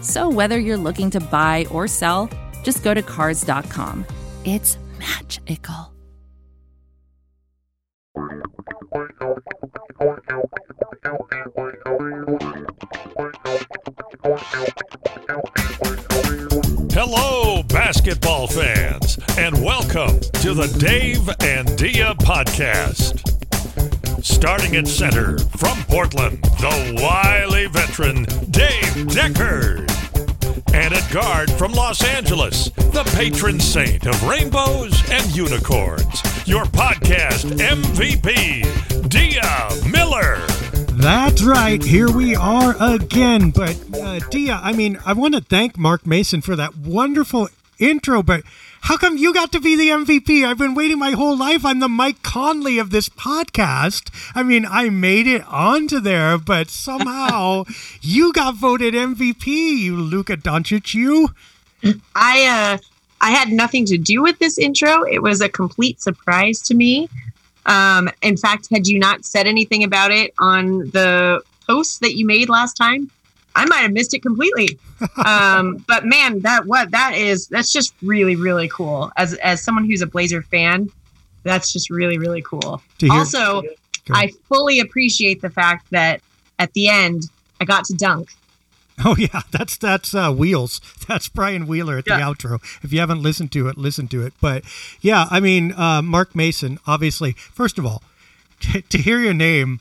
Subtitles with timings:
[0.00, 2.30] So whether you're looking to buy or sell,
[2.62, 4.04] just go to Cars.com.
[4.44, 5.92] It's magical.
[16.90, 23.27] Hello, basketball fans, and welcome to the Dave and Dia podcast.
[24.38, 28.22] Starting at center from Portland, the wily veteran
[28.52, 29.84] Dave Decker.
[30.72, 37.50] And at guard from Los Angeles, the patron saint of rainbows and unicorns, your podcast
[37.58, 40.36] MVP, Dia Miller.
[40.92, 41.82] That's right.
[41.82, 43.50] Here we are again.
[43.50, 47.48] But, uh, Dia, I mean, I want to thank Mark Mason for that wonderful
[47.80, 48.44] intro, but
[48.82, 50.46] how come you got to be the MVP?
[50.46, 51.64] I've been waiting my whole life.
[51.64, 54.10] I'm the Mike Conley of this podcast.
[54.34, 57.64] I mean, I made it onto there, but somehow
[58.00, 61.30] you got voted MVP, you Luka Doncic, you.
[62.14, 62.78] I uh
[63.20, 65.02] I had nothing to do with this intro.
[65.02, 67.08] It was a complete surprise to me.
[67.66, 72.26] Um, in fact, had you not said anything about it on the post that you
[72.26, 73.10] made last time,
[73.54, 74.78] I might have missed it completely.
[75.24, 79.10] Um, but man, that what that is that's just really really cool.
[79.16, 80.90] As as someone who's a Blazer fan,
[81.42, 82.82] that's just really really cool.
[83.10, 83.62] Also,
[84.10, 86.20] I fully appreciate the fact that
[86.58, 87.24] at the end
[87.60, 88.30] I got to dunk.
[89.04, 90.80] Oh yeah, that's that's uh, Wheels.
[91.08, 92.60] That's Brian Wheeler at the outro.
[92.82, 94.34] If you haven't listened to it, listen to it.
[94.42, 94.62] But
[95.00, 96.78] yeah, I mean, uh, Mark Mason.
[96.86, 98.02] Obviously, first of all,
[98.60, 99.80] t- to hear your name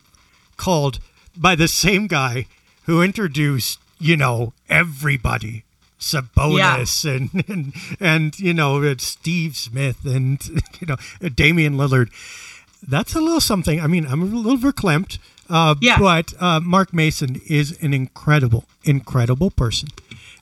[0.55, 0.99] called
[1.35, 2.45] by the same guy
[2.85, 5.63] who introduced, you know, everybody.
[6.00, 10.47] Sabonis and, and and you know Steve Smith and
[10.80, 10.96] you know
[11.30, 12.09] Damian Lillard.
[12.88, 13.81] That's a little something.
[13.81, 15.18] I mean, I'm a little verklempt.
[15.50, 15.97] Uh, Yeah.
[16.00, 19.90] But uh, Mark Mason is an incredible, incredible person.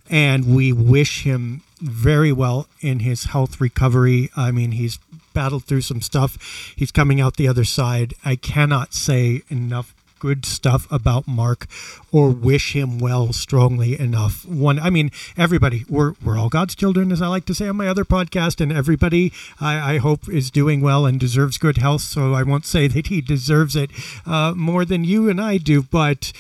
[0.09, 4.29] And we wish him very well in his health recovery.
[4.35, 4.99] I mean, he's
[5.33, 6.73] battled through some stuff.
[6.75, 8.13] He's coming out the other side.
[8.25, 11.67] I cannot say enough good stuff about Mark
[12.11, 14.45] or wish him well strongly enough.
[14.45, 17.75] One, I mean, everybody, we're, we're all God's children, as I like to say on
[17.75, 22.01] my other podcast, and everybody I, I hope is doing well and deserves good health.
[22.01, 23.91] So I won't say that he deserves it
[24.25, 26.31] uh, more than you and I do, but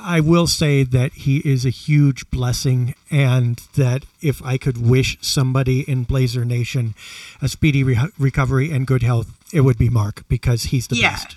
[0.00, 5.18] I will say that he is a huge blessing, and that if I could wish
[5.20, 6.94] somebody in Blazer Nation
[7.40, 11.12] a speedy re- recovery and good health, it would be Mark because he's the Yeah.
[11.12, 11.36] best.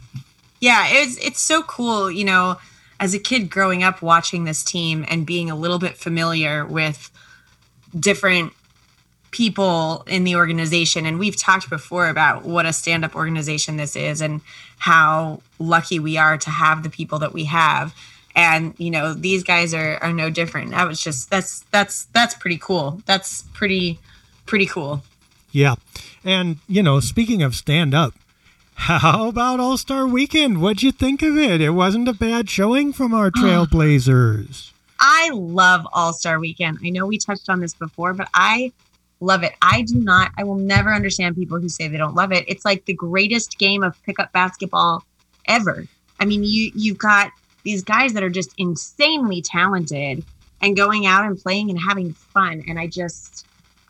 [0.66, 2.58] Yeah it's it's so cool you know
[3.00, 7.12] as a kid growing up watching this team and being a little bit familiar with
[7.98, 8.54] different
[9.32, 11.06] people in the organization.
[11.06, 14.40] And we've talked before about what a stand-up organization this is and
[14.78, 17.94] how lucky we are to have the people that we have.
[18.34, 20.72] And you know these guys are are no different.
[20.72, 23.02] That was just that's that's that's pretty cool.
[23.06, 24.00] That's pretty
[24.46, 25.04] pretty cool.
[25.52, 25.76] Yeah.
[26.26, 28.14] And, you know, speaking of stand up,
[28.76, 30.62] how about All Star Weekend?
[30.62, 31.62] What'd you think of it?
[31.62, 34.72] It wasn't a bad showing from our Trailblazers.
[35.00, 36.80] I love All Star Weekend.
[36.84, 38.72] I know we touched on this before, but I
[39.20, 39.54] love it.
[39.62, 42.46] I do not, I will never understand people who say they don't love it.
[42.48, 45.04] It's like the greatest game of pickup basketball
[45.48, 45.86] ever.
[46.20, 47.32] I mean, you you've got
[47.64, 50.24] these guys that are just insanely talented
[50.62, 52.64] and going out and playing and having fun.
[52.68, 53.45] And I just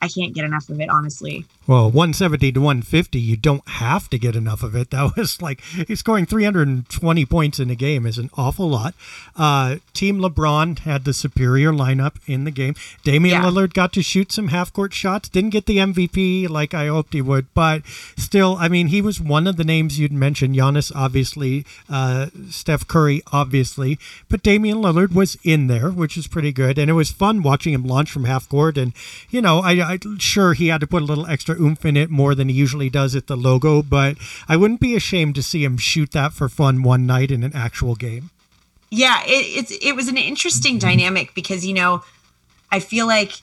[0.05, 1.45] I can't get enough of it, honestly.
[1.67, 4.89] Well, 170 to 150, you don't have to get enough of it.
[4.95, 8.93] That was like he's scoring 320 points in a game is an awful lot.
[9.35, 12.75] Uh, Team LeBron had the superior lineup in the game.
[13.03, 13.49] Damian Yeah.
[13.49, 15.27] Lillard got to shoot some half court shots.
[15.27, 17.81] Didn't get the MVP like I hoped he would, but
[18.15, 20.55] still, I mean, he was one of the names you'd mentioned.
[20.55, 23.97] Giannis, obviously, uh, Steph Curry, obviously,
[24.29, 26.77] but Damian Lillard was in there, which is pretty good.
[26.77, 28.77] And it was fun watching him launch from half court.
[28.77, 28.93] And,
[29.29, 32.09] you know, I, I sure he had to put a little extra oomph in it
[32.09, 35.63] more than he usually does at the logo, but I wouldn't be ashamed to see
[35.63, 38.29] him shoot that for fun one night in an actual game.
[38.89, 40.87] Yeah, it, it's it was an interesting mm-hmm.
[40.87, 42.03] dynamic because you know,
[42.71, 43.33] I feel like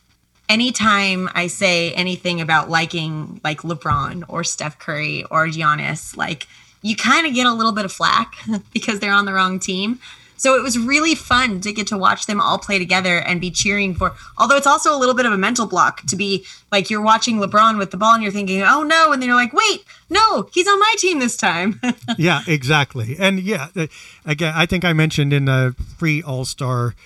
[0.48, 6.46] anytime I say anything about liking like LeBron or Steph Curry or Giannis, like
[6.82, 8.34] you kind of get a little bit of flack
[8.72, 9.98] because they're on the wrong team.
[10.42, 13.48] So it was really fun to get to watch them all play together and be
[13.48, 14.12] cheering for.
[14.36, 17.36] Although it's also a little bit of a mental block to be like you're watching
[17.36, 20.48] LeBron with the ball and you're thinking, "Oh no," and then you're like, "Wait, no,
[20.52, 21.80] he's on my team this time."
[22.18, 23.14] yeah, exactly.
[23.20, 23.86] And yeah, uh,
[24.26, 26.96] again, I think I mentioned in a free All Star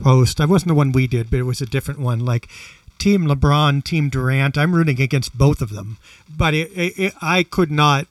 [0.00, 2.20] post, I wasn't the one we did, but it was a different one.
[2.20, 2.48] Like
[2.98, 5.96] Team LeBron, Team Durant, I'm rooting against both of them,
[6.38, 8.06] but it, it, it, I could not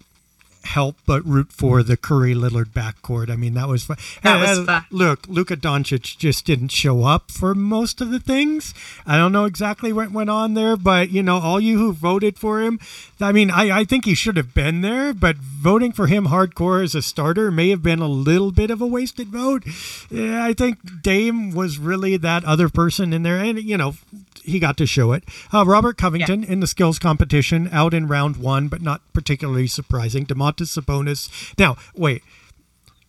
[0.63, 3.30] help but root for the Curry Lillard backcourt.
[3.30, 3.98] I mean, that was fun.
[4.24, 4.86] That was fun.
[4.92, 8.74] Look, Luka Doncic just didn't show up for most of the things.
[9.06, 12.38] I don't know exactly what went on there, but you know, all you who voted
[12.38, 12.80] for him,
[13.19, 16.83] I mean, I, I think he should have been there, but voting for him hardcore
[16.83, 19.63] as a starter may have been a little bit of a wasted vote.
[20.10, 23.95] Yeah, I think Dame was really that other person in there, and you know,
[24.44, 25.24] he got to show it.
[25.54, 30.25] Uh, Robert Covington in the skills competition, out in round one, but not particularly surprising.
[30.25, 31.30] Domantas Sabonis.
[31.57, 32.24] Now, wait,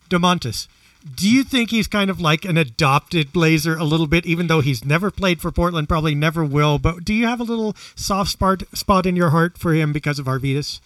[0.09, 0.69] Domantas.
[1.15, 4.61] Do you think he's kind of like an adopted Blazer a little bit, even though
[4.61, 6.79] he's never played for Portland, probably never will?
[6.79, 10.19] But do you have a little soft spot spot in your heart for him because
[10.19, 10.81] of Arvydas?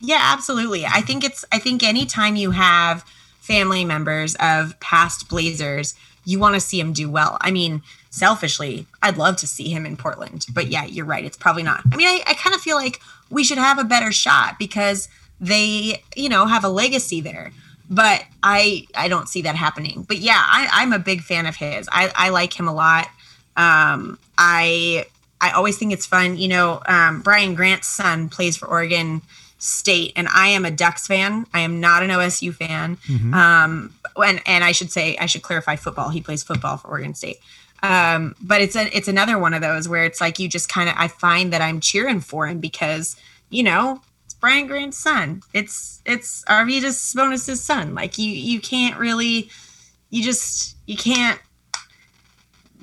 [0.00, 0.86] Yeah, absolutely.
[0.86, 3.04] I think it's I think anytime you have
[3.38, 5.94] family members of past Blazers,
[6.30, 7.36] you want to see him do well.
[7.40, 10.46] I mean, selfishly, I'd love to see him in Portland.
[10.52, 11.24] But yeah, you're right.
[11.24, 11.82] It's probably not.
[11.92, 13.00] I mean, I, I kind of feel like
[13.30, 15.08] we should have a better shot because
[15.40, 17.50] they, you know, have a legacy there.
[17.88, 20.04] But I I don't see that happening.
[20.06, 21.88] But yeah, I, I'm a big fan of his.
[21.90, 23.08] I, I like him a lot.
[23.56, 25.06] Um, I
[25.40, 26.36] I always think it's fun.
[26.36, 29.22] You know, um, Brian Grant's son plays for Oregon
[29.60, 31.46] State, and I am a Ducks fan.
[31.52, 32.98] I am not an OSU fan.
[33.34, 36.08] Um, and and I should say I should clarify football.
[36.08, 37.38] He plays football for Oregon State.
[37.82, 40.88] Um, but it's a it's another one of those where it's like you just kind
[40.88, 43.16] of I find that I'm cheering for him because
[43.48, 45.42] you know it's Brian Grant's son.
[45.52, 47.94] It's it's Arvydas Sabonis's son.
[47.94, 49.50] Like you you can't really
[50.10, 51.38] you just you can't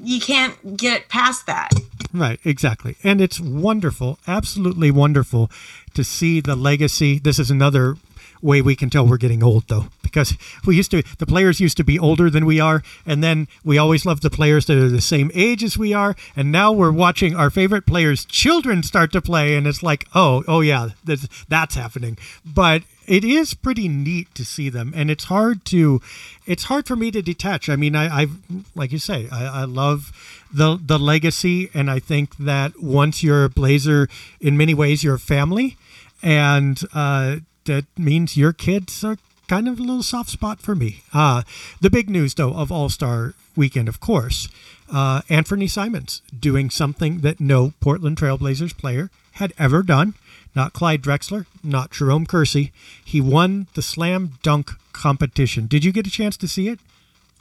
[0.03, 1.71] you can't get past that.
[2.13, 2.95] Right, exactly.
[3.03, 5.51] And it's wonderful, absolutely wonderful
[5.97, 7.19] to see the legacy.
[7.19, 7.97] This is another
[8.41, 11.77] way we can tell we're getting old though because we used to the players used
[11.77, 14.89] to be older than we are and then we always loved the players that are
[14.89, 19.11] the same age as we are and now we're watching our favorite players children start
[19.11, 23.87] to play and it's like oh oh yeah that's, that's happening but it is pretty
[23.87, 26.01] neat to see them and it's hard to
[26.45, 28.27] it's hard for me to detach i mean i i
[28.75, 30.11] like you say i, I love
[30.53, 34.07] the the legacy and i think that once you're a blazer
[34.39, 35.77] in many ways you're a family
[36.21, 41.01] and uh that means your kids are kind of a little soft spot for me
[41.13, 41.41] uh
[41.81, 44.49] the big news though of all-star weekend of course
[44.91, 50.15] uh Anfernee Simons doing something that no portland trailblazers player had ever done
[50.57, 52.73] not Clyde Drexler, not Jerome Kersey.
[53.05, 55.67] He won the slam dunk competition.
[55.67, 56.79] Did you get a chance to see it?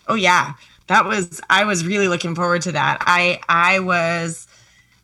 [0.07, 0.53] Oh yeah,
[0.89, 2.99] that was I was really looking forward to that.
[3.01, 4.47] I I was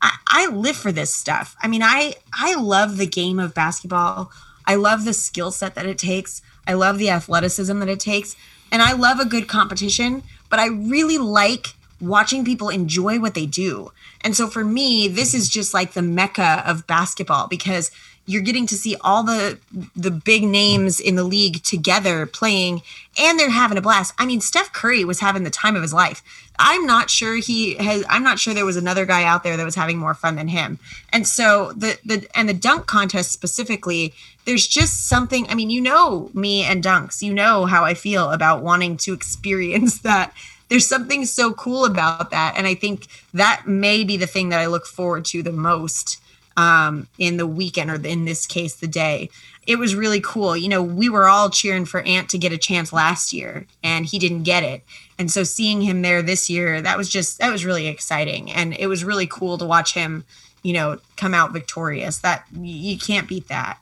[0.02, 1.56] I, I live for this stuff.
[1.62, 4.30] I mean, I I love the game of basketball.
[4.66, 6.42] I love the skill set that it takes.
[6.66, 8.37] I love the athleticism that it takes,
[8.71, 10.23] and I love a good competition.
[10.50, 11.68] But I really like
[12.00, 13.92] watching people enjoy what they do.
[14.23, 17.90] And so for me, this is just like the mecca of basketball because
[18.26, 19.59] you're getting to see all the
[19.97, 22.82] the big names in the league together playing
[23.18, 24.14] and they're having a blast.
[24.18, 26.23] I mean, Steph Curry was having the time of his life.
[26.59, 29.64] I'm not sure he has I'm not sure there was another guy out there that
[29.64, 30.78] was having more fun than him.
[31.12, 34.12] And so the the and the dunk contest specifically,
[34.44, 37.23] there's just something, I mean, you know me and dunks.
[37.23, 40.32] You know how I feel about wanting to experience that
[40.73, 44.59] there's something so cool about that and i think that may be the thing that
[44.59, 46.18] i look forward to the most
[46.56, 49.28] um, in the weekend or in this case the day
[49.66, 52.59] it was really cool you know we were all cheering for ant to get a
[52.59, 54.82] chance last year and he didn't get it
[55.19, 58.75] and so seeing him there this year that was just that was really exciting and
[58.78, 60.25] it was really cool to watch him
[60.62, 62.19] you know, come out victorious.
[62.19, 63.78] That you can't beat that.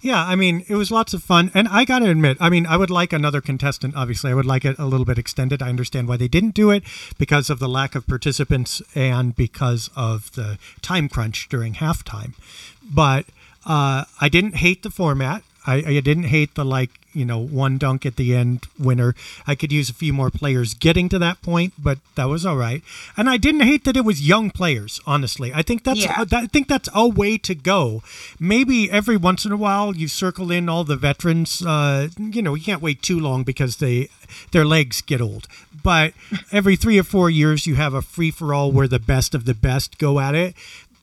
[0.00, 1.50] Yeah, I mean, it was lots of fun.
[1.54, 4.30] And I got to admit, I mean, I would like another contestant, obviously.
[4.30, 5.60] I would like it a little bit extended.
[5.60, 6.84] I understand why they didn't do it
[7.18, 12.34] because of the lack of participants and because of the time crunch during halftime.
[12.88, 13.26] But
[13.66, 15.42] uh, I didn't hate the format.
[15.66, 19.14] I, I didn't hate the like you know one dunk at the end winner.
[19.46, 22.56] I could use a few more players getting to that point, but that was all
[22.56, 22.82] right.
[23.16, 25.00] And I didn't hate that it was young players.
[25.06, 26.24] Honestly, I think that's Yeah.
[26.24, 28.02] that, I think that's a way to go.
[28.38, 31.62] Maybe every once in a while you circle in all the veterans.
[31.64, 34.08] Uh, you know, you can't wait too long because they
[34.52, 35.46] their legs get old.
[35.82, 36.12] But
[36.52, 39.44] every three or four years you have a free for all where the best of
[39.44, 40.54] the best go at it.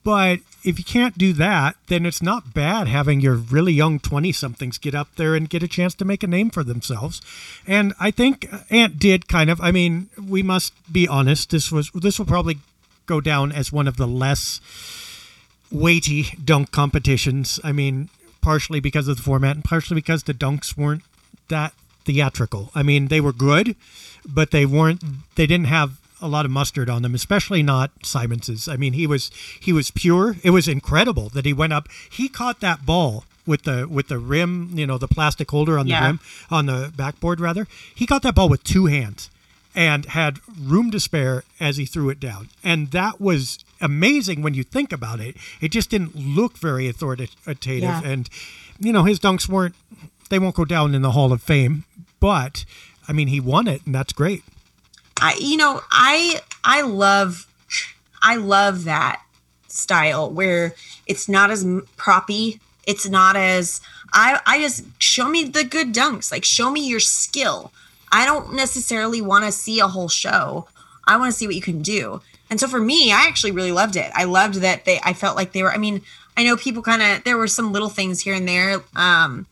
[0.04, 4.32] But if you can't do that, then it's not bad having your really young 20
[4.32, 7.22] somethings get up there and get a chance to make a name for themselves.
[7.66, 11.70] And I think uh, Ant did kind of, I mean, we must be honest, this
[11.70, 12.58] was this will probably
[13.06, 14.60] go down as one of the less
[15.70, 17.60] weighty dunk competitions.
[17.62, 18.08] I mean,
[18.42, 21.02] partially because of the format and partially because the dunks weren't
[21.48, 22.72] that theatrical.
[22.74, 23.76] I mean, they were good,
[24.28, 25.00] but they weren't
[25.36, 28.68] they didn't have a lot of mustard on them, especially not Simons's.
[28.68, 29.30] I mean, he was
[29.60, 30.36] he was pure.
[30.42, 31.88] It was incredible that he went up.
[32.10, 35.86] He caught that ball with the with the rim, you know, the plastic holder on
[35.86, 36.06] the Yeah.
[36.06, 36.20] rim
[36.50, 37.66] on the backboard rather.
[37.94, 39.30] He caught that ball with two hands
[39.74, 42.48] and had room to spare as he threw it down.
[42.64, 45.36] And that was amazing when you think about it.
[45.60, 48.00] It just didn't look very authoritative Yeah.
[48.02, 48.28] and
[48.80, 49.74] you know, his dunks weren't
[50.28, 51.84] they won't go down in the Hall of Fame,
[52.20, 52.64] but
[53.06, 54.42] I mean, he won it and that's great.
[55.20, 57.46] I you know, I I love
[58.22, 59.22] I love that
[59.68, 60.74] style where
[61.06, 61.64] it's not as
[61.96, 63.80] proppy, it's not as
[64.12, 67.72] I I just show me the good dunks, like show me your skill.
[68.12, 70.68] I don't necessarily want to see a whole show.
[71.06, 72.20] I want to see what you can do.
[72.48, 74.10] And so for me, I actually really loved it.
[74.14, 76.02] I loved that they I felt like they were I mean,
[76.36, 79.46] I know people kind of there were some little things here and there um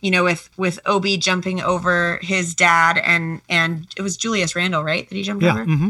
[0.00, 4.82] you know with with Obi jumping over his dad and and it was Julius Randle,
[4.84, 5.08] right?
[5.08, 5.52] That he jumped Yeah.
[5.52, 5.64] over?
[5.64, 5.88] hmm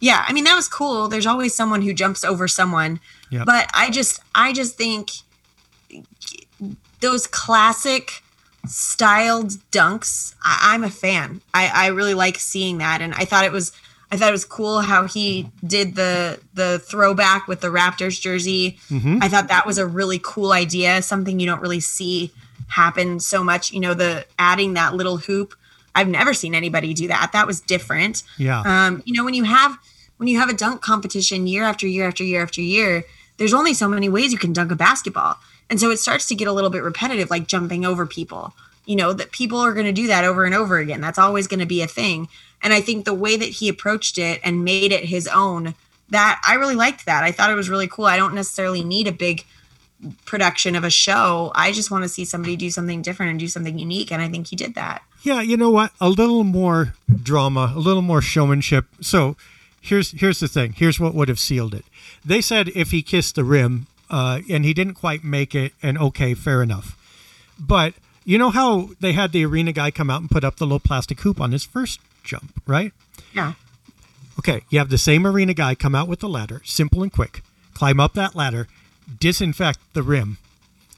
[0.00, 3.00] yeah i mean that was cool there's always someone who jumps over someone
[3.30, 3.42] Yeah.
[3.44, 5.10] but i just i just think
[7.00, 8.22] those classic
[8.66, 13.44] styled dunks I, i'm a fan I, I really like seeing that and i thought
[13.44, 13.72] it was
[14.12, 18.78] i thought it was cool how he did the the throwback with the raptors jersey
[19.20, 22.30] i thought that was a really cool idea something you don't really see
[22.68, 25.54] happen so much you know the adding that little hoop.
[25.94, 27.30] I've never seen anybody do that.
[27.32, 28.22] That was different.
[28.36, 28.60] Yeah.
[28.60, 29.78] um, you know when you have
[30.16, 33.04] when you have a dunk competition year after year after year after year
[33.38, 35.38] there's only so many ways you can dunk a basketball.
[35.70, 38.52] And so it starts to get a little bit repetitive like jumping over people.
[38.84, 41.00] You know that people are going to do that over and over again.
[41.00, 42.28] That's always going to be a thing.
[42.62, 45.74] And i think the way that he approached it and made it his own
[46.10, 47.22] that i really liked that.
[47.22, 48.06] I thought it was really cool.
[48.06, 49.44] I don't necessarily need a big
[50.24, 53.48] production of a show i just want to see somebody do something different and do
[53.48, 55.90] something unique and i think he did that Yeah, you know what?
[56.00, 58.84] A little more drama, a little more showmanship.
[59.00, 59.36] So
[59.80, 60.74] here's here's the thing.
[60.74, 61.84] Here's what would have sealed it.
[62.24, 65.98] They said if he kissed the rim uh, and he didn't quite make it, and
[65.98, 66.96] okay, fair enough.
[67.58, 70.64] But you know how they had the arena guy come out and put up the
[70.64, 72.92] little plastic hoop on his first jump, right?
[73.34, 73.54] yeah
[74.38, 77.42] Okay, you have the same arena guy come out with the ladder, simple and quick,
[77.74, 78.68] climb up that ladder,
[79.18, 80.38] disinfect the rim,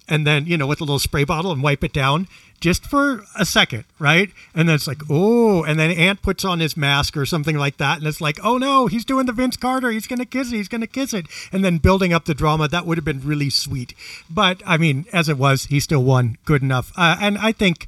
[0.08, 2.26] and then, you know, with a little spray bottle and wipe it down
[2.60, 4.30] just for a second, right?
[4.54, 7.78] And then it's like, oh, and then Ant puts on his mask or something like
[7.78, 10.56] that, and it's like, oh no, he's doing the Vince Carter, he's gonna kiss it,
[10.56, 11.26] he's gonna kiss it.
[11.52, 13.94] And then building up the drama, that would have been really sweet.
[14.28, 16.92] But I mean, as it was, he still won good enough.
[16.96, 17.86] Uh, and I think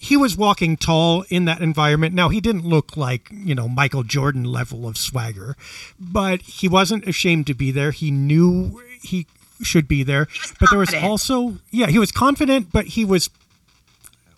[0.00, 2.14] he was walking tall in that environment.
[2.14, 5.56] Now he didn't look like you know Michael Jordan level of swagger,
[5.98, 7.92] but he wasn't ashamed to be there.
[7.92, 9.26] He knew he
[9.62, 10.28] should be there.
[10.60, 13.30] but there was also yeah, he was confident, but he was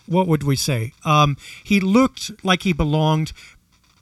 [0.07, 0.93] what would we say?
[1.05, 3.31] Um, he looked like he belonged,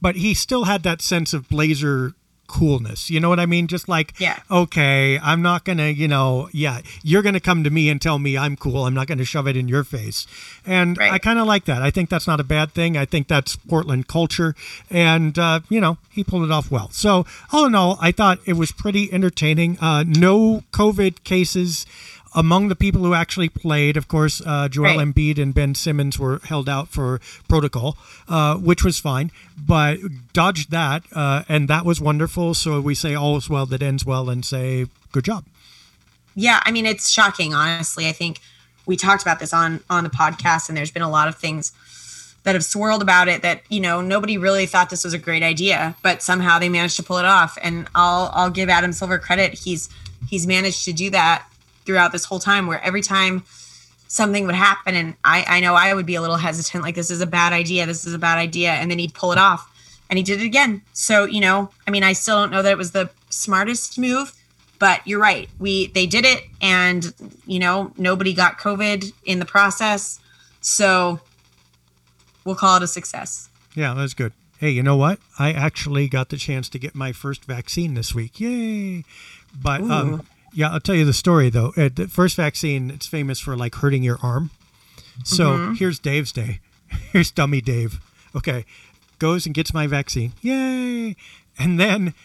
[0.02, 2.14] but he still had that sense of blazer
[2.50, 3.10] coolness.
[3.10, 3.68] You know what I mean?
[3.68, 4.40] Just like, Yeah.
[4.52, 8.38] okay, I'm not gonna, you know, yeah, you're gonna come to me and tell me
[8.38, 8.86] I'm cool.
[8.86, 10.28] I'm not gonna shove it in your face.
[10.66, 11.12] And Right.
[11.14, 11.82] I kind of like that.
[11.82, 12.98] I think that's not a bad thing.
[12.98, 14.56] I think that's Portland culture,
[14.90, 16.90] and uh, you know, he pulled it off well.
[16.92, 19.78] So all in all, I thought it was pretty entertaining.
[19.80, 21.86] Uh, no COVID cases.
[22.36, 25.00] Among the people who actually played, of course, uh, Joel Right.
[25.00, 29.98] Embiid and Ben Simmons were held out for protocol, uh, which was fine, but
[30.34, 32.54] dodged that, uh, and that was wonderful.
[32.54, 35.44] So we say all is well that ends well, and say good job.
[36.36, 38.40] yeah i mean it's shocking honestly i think
[38.86, 41.72] we talked about this on on the podcast and there's been a lot of things
[42.44, 45.42] that have swirled about it that you know nobody really thought this was a great
[45.42, 49.18] idea but somehow they managed to pull it off and i'll i'll give adam silver
[49.18, 49.90] credit he's
[50.30, 51.44] he's managed to do that
[51.90, 53.44] throughout this whole time where every time
[54.08, 57.10] something would happen and I, I know I would be a little hesitant, like this
[57.10, 59.68] is a bad idea, this is a bad idea, and then he'd pull it off.
[60.08, 60.84] And he did it again.
[60.94, 64.34] So, you know, I mean, I still don't know that it was the smartest move,
[64.78, 65.50] but you're right.
[65.58, 67.12] We they did it and
[67.48, 70.20] you know, nobody got COVID in the process.
[70.62, 71.22] So
[72.46, 73.50] we'll call it a success.
[73.74, 74.34] Yeah, that's good.
[74.60, 75.18] Hey, you know what?
[75.40, 78.40] I actually got the chance to get my first vaccine this week.
[78.40, 79.06] Yay!
[79.60, 81.74] But um, yeah, I'll tell you the story though.
[81.78, 84.52] Uh, the first vaccine, it's famous for like hurting your arm.
[85.24, 86.60] So here's Dave's day.
[87.12, 88.00] Here's dummy Dave.
[88.36, 88.66] Okay,
[89.20, 90.34] goes and gets my vaccine.
[90.42, 91.16] Yay!
[91.60, 92.16] And then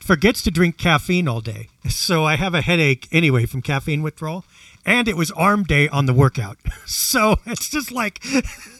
[0.00, 1.68] forgets to drink caffeine all day.
[1.88, 4.44] So I have a headache anyway from caffeine withdrawal.
[4.84, 6.58] And it was arm day on the workout.
[6.84, 8.24] So it's just like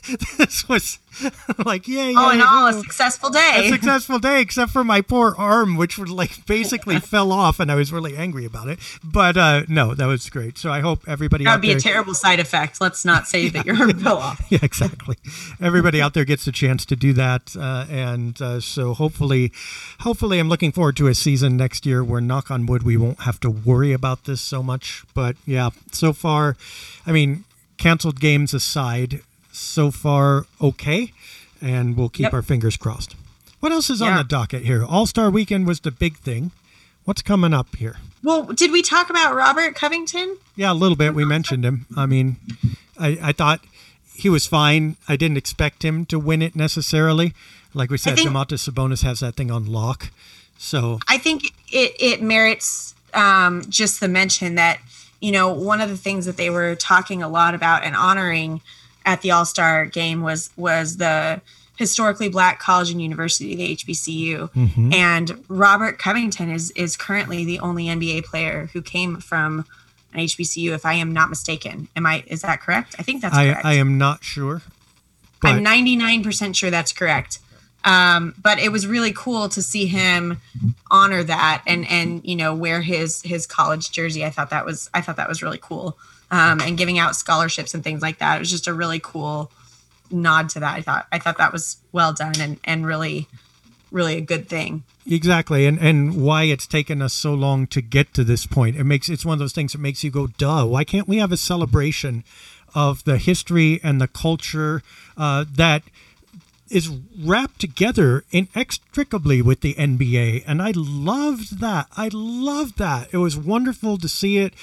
[0.39, 0.99] this was
[1.65, 3.67] like yeah, Oh, yay, and all a successful day.
[3.67, 7.71] a successful day, except for my poor arm, which was like basically fell off, and
[7.71, 8.79] I was really angry about it.
[9.05, 10.59] But uh, no, that was great.
[10.59, 12.81] So I hope everybody That would be there, a terrible side effect.
[12.81, 14.45] Let's not say that your arm fell off.
[14.51, 15.17] yeah, exactly.
[15.61, 19.53] Everybody out there gets a chance to do that, uh, and uh, so hopefully,
[20.01, 23.21] hopefully, I'm looking forward to a season next year where, knock on wood, we won't
[23.23, 25.05] have to worry about this so much.
[25.15, 26.57] But yeah, so far,
[27.07, 27.45] I mean,
[27.77, 29.21] canceled games aside,
[29.53, 31.13] so far okay,
[31.61, 32.35] and we'll keep Yep.
[32.35, 33.15] our fingers crossed.
[33.61, 34.85] What else is on the docket here?
[34.85, 36.51] All Star Weekend was the big thing.
[37.05, 37.97] What's coming up here?
[38.23, 40.37] Well, did we talk about Robert Covington?
[40.57, 41.15] Yeah, a little bit.
[41.15, 41.87] We mentioned him.
[41.97, 42.37] I mean,
[42.99, 43.61] I, I thought
[44.15, 44.97] he was fine.
[45.09, 47.35] I didn't expect him to win it necessarily.
[47.75, 50.11] Like we said, think- Domantas Sabonis has that thing on lock.
[50.59, 54.79] So I think it it merits um, just the mention that
[55.21, 58.61] you know one of the things that they were talking a lot about and honoring
[59.05, 61.41] at the All Star game was was the
[61.77, 67.87] historically black college and university, the HBCU, and Robert Covington is is currently the only
[67.87, 69.65] NBA player who came from
[70.15, 71.89] an HBCU, if I am not mistaken.
[71.97, 72.25] Am I?
[72.27, 72.95] Is that correct?
[72.99, 73.65] I think that's I, correct.
[73.65, 74.63] I am not sure.
[75.41, 77.41] But I'm 99% sure that's correct.
[77.85, 80.41] Um, but it was really cool to see him
[80.91, 84.25] honor that and and you know wear his his college jersey.
[84.25, 85.99] I thought that was I thought that was really cool.
[86.33, 88.37] Um, and giving out scholarships and things like that.
[88.37, 89.53] It was just a really cool
[90.11, 90.75] nod to that.
[90.75, 93.29] I thought I thought that was well done and and really
[93.91, 94.83] really a good thing.
[95.07, 98.77] Exactly, and and why it's taken us so long to get to this point.
[98.77, 100.65] It makes it's one of those things that makes you go, "Duh!
[100.65, 102.25] Why can't we have a celebration
[102.75, 104.83] of the history and the culture
[105.17, 105.83] uh, that
[106.71, 106.89] is
[107.21, 111.89] wrapped together inextricably with the NBA?" And I loved that.
[111.97, 113.09] I loved that.
[113.13, 114.55] It was wonderful to see it.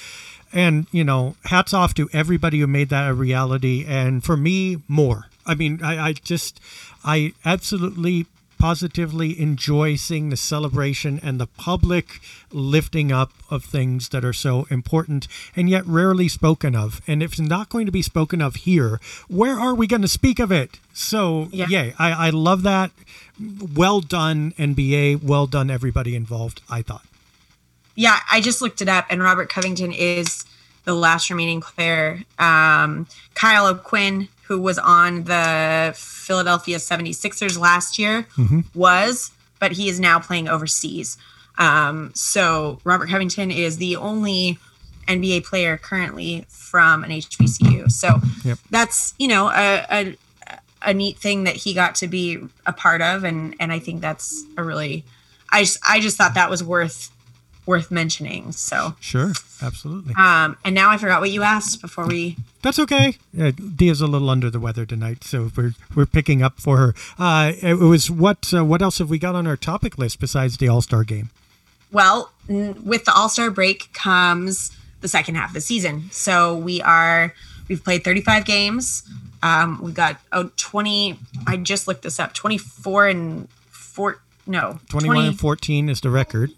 [0.54, 3.86] And you know, hats off to everybody who made that a reality.
[3.88, 5.26] And for me, more.
[5.46, 6.60] I mean, I, I just,
[7.04, 8.26] I absolutely
[8.60, 12.20] positively enjoy seeing the celebration and the public
[12.52, 17.02] lifting up of things that are so important and yet rarely spoken of.
[17.08, 20.10] And if it's not going to be spoken of here, where are we going to
[20.10, 20.78] speak of it?
[20.94, 21.68] So, Yeah.
[21.70, 21.94] yay.
[21.98, 22.92] I, I love that.
[23.74, 25.24] Well done, NBA.
[25.24, 27.06] Well done, everybody involved, I thought.
[28.00, 30.46] Yeah, I just looked it up, and Robert Covington is
[30.86, 32.24] the last remaining player.
[32.40, 38.26] Um, Kyle O'Quinn, who was on the Philadelphia 76ers last year,
[38.74, 41.18] was, but he is now playing overseas.
[41.58, 44.58] Um, so Robert Covington is the only
[45.10, 47.92] NBA player currently from an HBCU.
[47.92, 48.60] So Yep.
[48.70, 50.16] that's, you know, a, a,
[50.84, 53.26] a neat thing that he got to be a part of.
[53.26, 55.04] And, and I think that's a really,
[55.52, 57.12] I just, I just thought that was worth
[57.70, 58.52] worth mentioning.
[58.52, 60.14] So, Sure, absolutely.
[60.16, 62.36] um, and now I forgot what you asked before we.
[62.64, 63.18] That's okay.
[63.40, 66.94] Uh, Dia's a little under the weather tonight, so we're we're picking up for her.
[67.18, 70.58] Uh, it was what uh, what else have we got on our topic list besides
[70.58, 71.30] the All Star game?
[71.92, 76.10] Well, n- with the All Star break comes the second half of the season.
[76.12, 77.34] So we are
[77.70, 79.04] we've played 35 games.
[79.42, 81.18] Um, we got oh 20.
[81.48, 82.34] I just looked this up.
[82.34, 84.20] 24 and four.
[84.48, 86.52] No, Twenty one and fourteen is the record.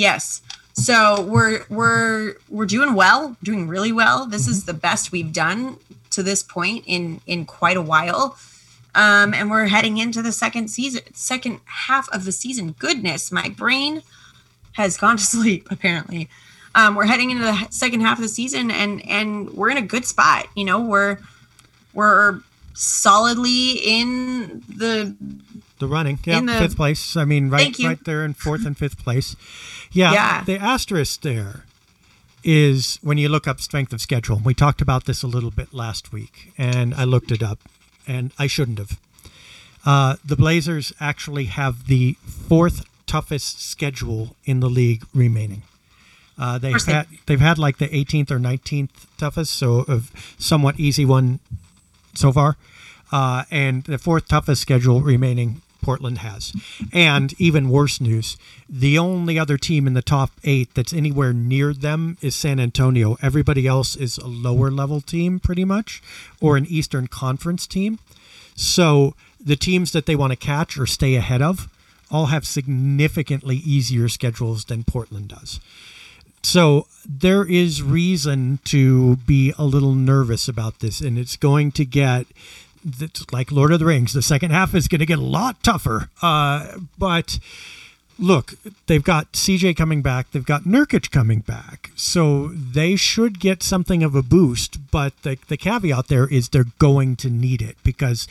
[0.00, 0.40] Yes.
[0.72, 4.24] So we're we're we're doing well, doing really well.
[4.24, 5.76] This is the best we've done
[6.08, 8.38] to this point in in quite a while.
[8.94, 12.74] Um, and we're heading into the second season, second half of the season.
[12.78, 14.02] Goodness, my brain
[14.72, 15.68] has gone to sleep.
[15.70, 16.30] Apparently,
[16.74, 19.82] um, we're heading into the second half of the season, and and we're in a
[19.82, 20.46] good spot.
[20.56, 21.18] You know, we're
[21.92, 22.40] we're
[22.72, 25.14] solidly in the
[25.80, 27.16] The running, yeah, the- fifth place.
[27.16, 29.34] I mean, right, right there in fourth and fifth place.
[29.90, 30.44] Yeah, Yeah.
[30.44, 31.64] the asterisk there
[32.44, 34.40] is when you look up strength of schedule.
[34.44, 37.58] We talked about this a little bit last week, and I looked it up,
[38.06, 38.98] and I shouldn't have.
[39.84, 42.16] Uh, the Blazers actually have the
[42.48, 45.62] fourth toughest schedule in the league remaining.
[46.38, 50.00] Uh, they've had they've had like the 18th or 19th toughest, so a
[50.38, 51.40] somewhat easy one
[52.14, 52.56] so far,
[53.12, 55.60] uh, and the fourth toughest schedule remaining.
[55.80, 56.52] Portland has,
[56.92, 58.36] and even worse news:
[58.68, 63.16] the only other team in the top eight that's anywhere near them is San Antonio.
[63.22, 66.02] Everybody else is a lower level team, pretty much,
[66.40, 67.98] or an Eastern Conference team.
[68.54, 71.68] So the teams that they want to catch or stay ahead of
[72.10, 75.60] all have significantly easier schedules than Portland does.
[76.42, 81.84] So there is reason to be a little nervous about this, and it's going to
[81.84, 82.26] get
[83.32, 84.12] like Lord of the Rings.
[84.12, 86.08] The second half is going to get a lot tougher.
[86.22, 87.38] Uh, but
[88.18, 88.54] look,
[88.86, 94.02] they've got CJ coming back, they've got Nurkic coming back, so they should get something
[94.02, 94.90] of a boost.
[94.90, 98.28] But the the caveat there is they're going to need it because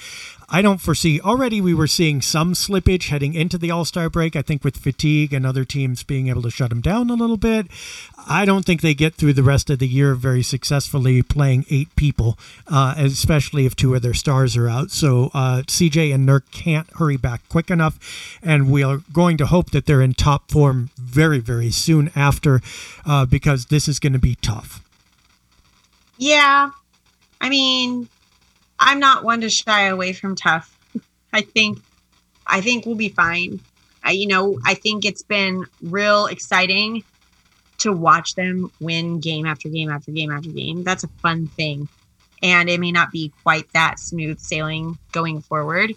[0.51, 4.35] I don't foresee already we were seeing some slippage heading into the All Star break.
[4.35, 7.38] I think with fatigue and other teams being able to shut them down a little
[7.38, 7.67] bit.
[8.27, 11.95] I don't think they get through the rest of the year very successfully playing eight
[11.95, 14.91] people, uh, especially if two of their stars are out.
[14.91, 19.47] So uh, CJ and Nurk can't hurry back quick enough, and we are going to
[19.47, 22.62] hope that they're in top form very, very soon after,
[23.05, 24.83] uh, because this is going to be tough.
[26.17, 26.71] Yeah,
[27.39, 28.09] I mean,
[28.79, 30.77] I'm not one to shy away from tough.
[31.33, 31.79] I think
[32.47, 33.59] I think we'll be fine.
[34.03, 37.03] I, you know, I think it's been real exciting
[37.79, 40.83] to watch them win game after game after game after game.
[40.83, 41.87] That's a fun thing.
[42.41, 45.93] And it may not be quite that smooth sailing going forward,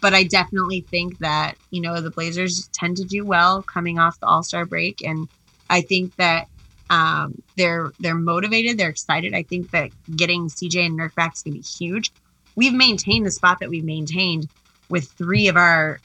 [0.00, 4.20] but I definitely think that, you know, the Blazers tend to do well coming off
[4.20, 5.28] the All-Star break and
[5.70, 6.48] I think that
[6.90, 8.78] um, they're they're motivated.
[8.78, 9.34] They're excited.
[9.34, 12.12] I think that getting CJ and Nurk back is going to be huge.
[12.54, 14.48] We've maintained the spot that we've maintained
[14.88, 16.00] with three of our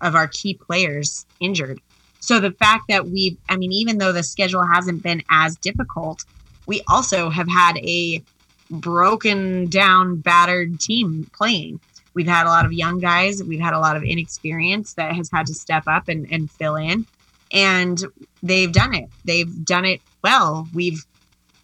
[0.00, 1.80] of our key players injured.
[2.20, 6.24] So the fact that we've, I mean, even though the schedule hasn't been as difficult,
[6.66, 8.22] we also have had a
[8.70, 11.80] broken down, battered team playing.
[12.14, 13.42] We've had a lot of young guys.
[13.42, 16.76] We've had a lot of inexperience that has had to step up and, and fill
[16.76, 17.06] in.
[17.52, 18.02] And
[18.42, 19.08] they've done it.
[19.24, 20.68] They've done it well.
[20.72, 21.04] We've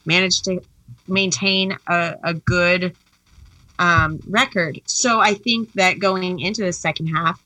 [0.05, 0.61] managed to
[1.09, 2.97] maintain a, a good
[3.79, 4.81] um, record.
[4.87, 7.43] So I think that going into the second half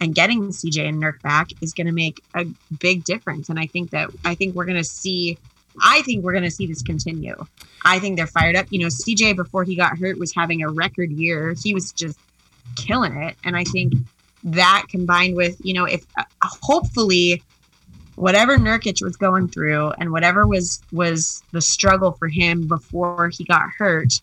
[0.00, 2.46] and getting CJ and Nurk back is going to make a
[2.78, 3.48] big difference.
[3.48, 5.38] And I think that I think we're going to see.
[5.82, 7.36] I think we're going to see this continue.
[7.84, 8.66] I think they're fired up.
[8.70, 11.54] You know, CJ before he got hurt was having a record year.
[11.62, 12.18] He was just
[12.76, 13.94] killing it, and I think
[14.42, 17.42] that combined with you know if uh, hopefully
[18.20, 23.44] whatever Nurkic was going through and whatever was was the struggle for him before he
[23.44, 24.20] got hurt,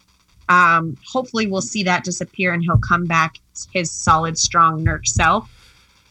[0.50, 3.40] um, hopefully we'll see that disappear and he'll come back
[3.74, 5.50] his solid, strong Nurk self.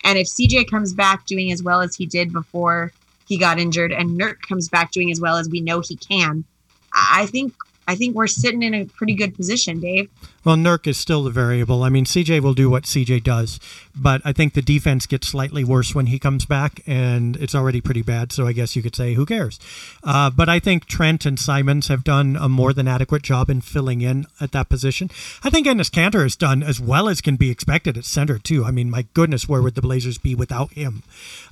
[0.03, 2.93] And if CJ comes back doing as well as he did before
[3.29, 6.45] he got injured, and Nurk comes back doing as well as we know he can,
[6.93, 7.55] I think
[7.89, 10.11] I think we're sitting in a pretty good position, Dave.
[10.45, 11.83] Well, Nurk is still the variable.
[11.83, 13.59] I mean, CJ will do what CJ does,
[13.95, 17.81] but I think the defense gets slightly worse when he comes back, and it's already
[17.81, 18.33] pretty bad.
[18.33, 19.59] So I guess you could say, who cares?
[20.05, 23.61] Uh, but I think Trent and Simons have done a more than adequate job in
[23.61, 25.11] filling in at that position.
[25.43, 28.65] I think Enes Kanter has done as well as can be expected at center too.
[28.65, 31.03] I mean, my goodness, where would the Blazers be without him?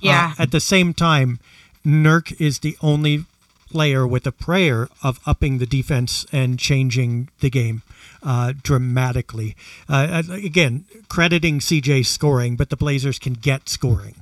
[0.01, 0.33] Yeah.
[0.37, 1.39] Uh, at the same time,
[1.85, 3.25] Nurk is the only
[3.69, 7.81] player with a prayer of upping the defense and changing the game
[8.23, 9.55] uh, dramatically.
[9.89, 14.15] Uh, again, crediting CJ scoring, but the Blazers can get scoring.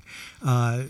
[0.43, 0.83] Uh,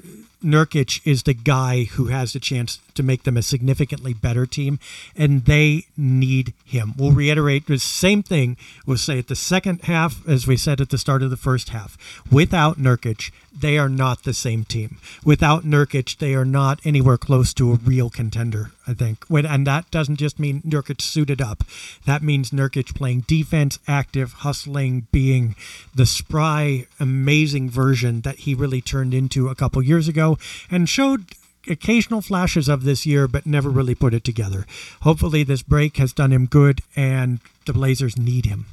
[0.44, 4.80] Nurkic is the guy who has the chance to make them a significantly better team,
[5.16, 6.94] and they need him.
[6.98, 10.90] We'll reiterate the same thing we'll say at the second half as we said at
[10.90, 11.98] the start of the first half.
[12.30, 14.98] Without Nurkic, they are not the same team.
[15.24, 19.26] Without Nurkic, they are not anywhere close to a real contender, I think.
[19.30, 21.64] And that doesn't just mean Nurkic suited up.
[22.06, 25.56] That means Nurkic playing defense, active, hustling, being
[25.94, 30.38] the spry, amazing version that he really turned into a couple years ago
[30.70, 31.26] and showed
[31.68, 34.66] occasional flashes of this year, but never really put it together.
[35.02, 38.66] Hopefully, this break has done him good, and the Blazers need him.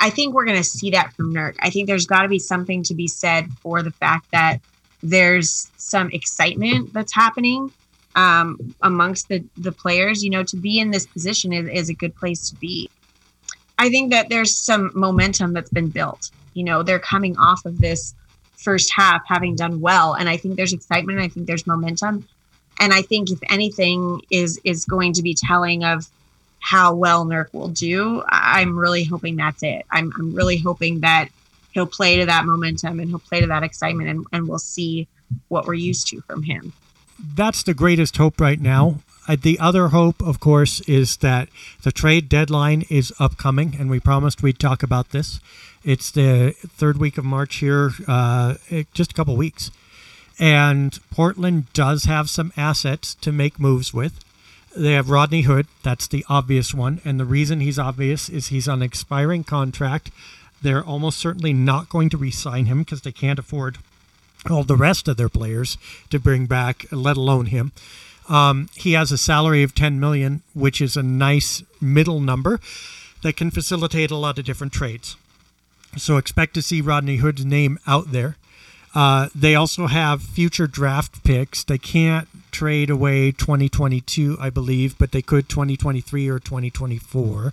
[0.00, 1.56] I think we're going to see that from Nurk.
[1.60, 4.58] I think there's got to be something to be said for the fact that
[5.02, 7.72] there's some excitement that's happening
[8.16, 10.24] um, amongst the, the players.
[10.24, 12.90] You know, to be in this position is, is a good place to be.
[13.78, 16.30] I think that there's some momentum that's been built.
[16.54, 18.14] You know, they're coming off of this
[18.64, 22.26] first half having done well and i think there's excitement i think there's momentum
[22.80, 26.08] and i think if anything is is going to be telling of
[26.60, 31.28] how well Nurk will do i'm really hoping that's it i'm, I'm really hoping that
[31.72, 35.06] he'll play to that momentum and he'll play to that excitement and, and we'll see
[35.48, 36.72] what we're used to from him
[37.18, 39.00] that's the greatest hope right now.
[39.26, 41.48] Uh, the other hope, of course, is that
[41.82, 45.40] the trade deadline is upcoming, and we promised we'd talk about this.
[45.84, 48.54] It's the third week of March here, uh,
[48.94, 49.70] just a couple weeks.
[50.38, 54.24] And Portland does have some assets to make moves with.
[54.74, 55.66] They have Rodney Hood.
[55.82, 57.00] That's the obvious one.
[57.04, 60.10] And the reason he's obvious is he's on an expiring contract.
[60.62, 63.78] They're almost certainly not going to re sign him because they can't afford
[64.50, 65.76] all the rest of their players
[66.10, 67.72] to bring back, let alone him.
[68.28, 72.58] Um, he has a salary of 10 million, which is a nice middle number
[73.22, 75.16] that can facilitate a lot of different trades.
[75.96, 78.36] So expect to see Rodney Hood's name out there.
[78.94, 81.64] Uh, they also have future draft picks.
[81.64, 87.52] They can't trade away 2022, I believe, but they could 2023 or 2024.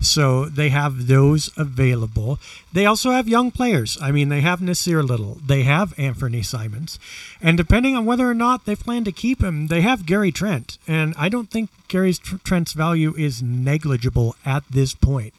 [0.00, 2.38] So they have those available.
[2.72, 3.96] They also have young players.
[4.02, 6.98] I mean, they have Nassir Little, they have Anfernee Simons,
[7.40, 10.76] and depending on whether or not they plan to keep him, they have Gary Trent.
[10.86, 15.32] And I don't think Gary Trent's value is negligible at this point.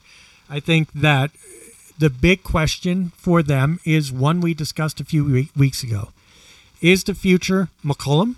[0.49, 1.31] I think that
[1.97, 6.10] the big question for them is one we discussed a few weeks ago.
[6.81, 8.36] Is the future McCollum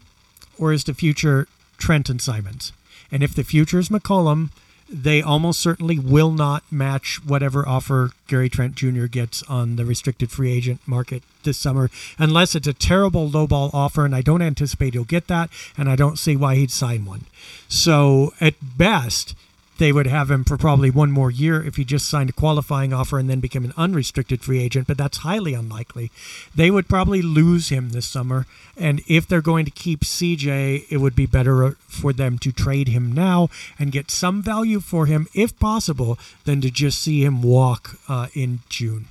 [0.58, 2.72] or is the future Trent and Simons?
[3.12, 4.50] And if the future is McCollum,
[4.89, 9.06] they almost certainly will not match whatever offer Gary Trent Jr.
[9.06, 14.06] gets on the restricted free agent market this summer, unless it's a terrible lowball offer,
[14.06, 17.26] and I don't anticipate he'll get that, and I don't see why he'd sign one.
[17.67, 19.36] So at best,
[19.78, 22.94] they would have him for probably one more year if he just signed a qualifying
[22.94, 26.12] offer and then became an unrestricted free agent, but that's highly unlikely.
[26.56, 30.98] They would probably lose him this summer, and if they're going to keep CJ, it
[30.98, 35.28] would be better for them to trade him now and get some value for him,
[35.34, 39.06] if possible, than to just see him walk uh, in June.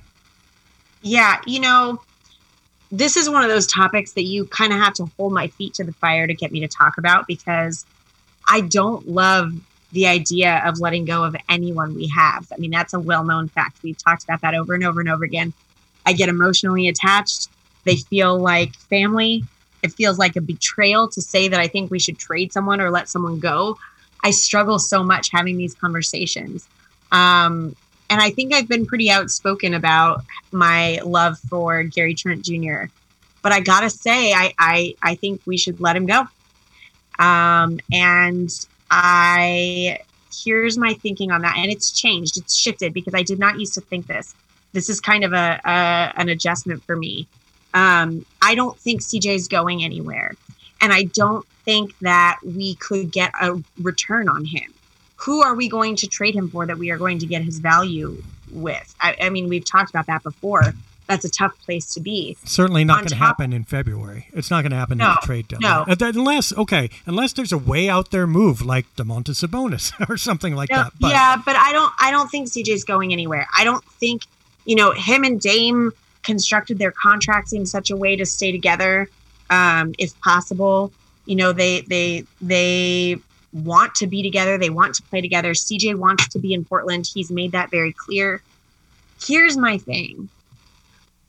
[1.01, 2.01] Yeah, you know,
[2.91, 5.73] this is one of those topics that you kind of have to hold my feet
[5.75, 7.85] to the fire to get me to talk about because
[8.47, 9.53] I don't love
[9.91, 12.51] the idea of letting go of anyone we have.
[12.51, 13.81] I mean, that's a well known fact.
[13.83, 15.53] We've talked about that over and over and over again.
[16.05, 17.49] I get emotionally attached.
[17.83, 19.43] They feel like family.
[19.83, 22.89] It feels like a betrayal to say that I think we should trade someone or
[22.89, 23.77] let someone go.
[24.23, 26.67] I struggle so much having these conversations.
[27.11, 27.75] Um,
[28.09, 32.85] and I think I've been pretty outspoken about my love for Gary Trent Jr.
[33.41, 36.27] But I gotta say, I I, I think we should let him go.
[37.19, 38.49] Um, and
[38.89, 39.99] I
[40.43, 42.37] here's my thinking on that, and it's changed.
[42.37, 44.35] It's shifted because I did not used to think this.
[44.73, 47.27] This is kind of a, a an adjustment for me.
[47.73, 50.35] Um, I don't think CJ is going anywhere,
[50.81, 54.73] and I don't think that we could get a return on him.
[55.17, 57.59] Who are we going to trade him for that we are going to get his
[57.59, 58.21] value
[58.51, 58.95] with?
[59.01, 60.73] I, I mean, we've talked about that before
[61.07, 62.37] that's a tough place to be.
[62.43, 64.27] Certainly not going to happen in February.
[64.33, 65.85] It's not going to happen no, in the trade deadline.
[65.87, 65.93] No.
[65.93, 70.53] Uh, unless, okay, unless there's a way out there move like Domantas Sabonis or something
[70.53, 70.93] like no, that.
[70.99, 71.93] But, yeah, but I don't.
[71.99, 73.47] I don't think CJ's going anywhere.
[73.57, 74.23] I don't think
[74.65, 75.91] you know him and Dame
[76.23, 79.09] constructed their contracts in such a way to stay together,
[79.49, 80.91] um, if possible.
[81.25, 83.17] You know, they they they
[83.53, 84.57] want to be together.
[84.57, 85.51] They want to play together.
[85.51, 87.09] CJ wants to be in Portland.
[87.11, 88.41] He's made that very clear.
[89.19, 90.29] Here's my thing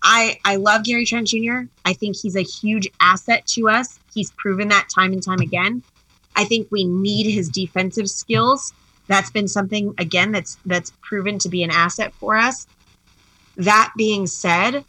[0.02, 1.62] I I love Gary Trent Jr.
[1.84, 3.98] I think he's a huge asset to us.
[4.14, 5.82] He's proven that time and time again.
[6.36, 8.72] I think we need his defensive skills.
[9.08, 12.66] That's been something again that's that's proven to be an asset for us.
[13.56, 14.84] That being said,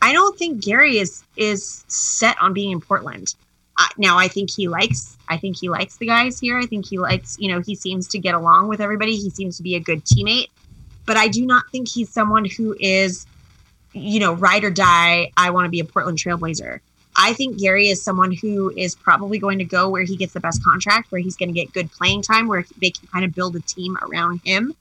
[0.00, 3.34] I don't think Gary is is set on being in Portland.
[3.76, 6.58] Uh, now I think he likes I think he likes the guys here.
[6.58, 9.16] I think he likes, you know, he seems to get along with everybody.
[9.16, 10.48] He seems to be a good teammate.
[11.04, 13.26] But I do not think he's someone who is
[13.98, 16.80] you know, ride or die, I want to be a Portland Trailblazer.
[17.16, 20.40] I think Gary is someone who is probably going to go where he gets the
[20.40, 23.34] best contract, where he's going to get good playing time, where they can kind of
[23.34, 24.74] build a team around him.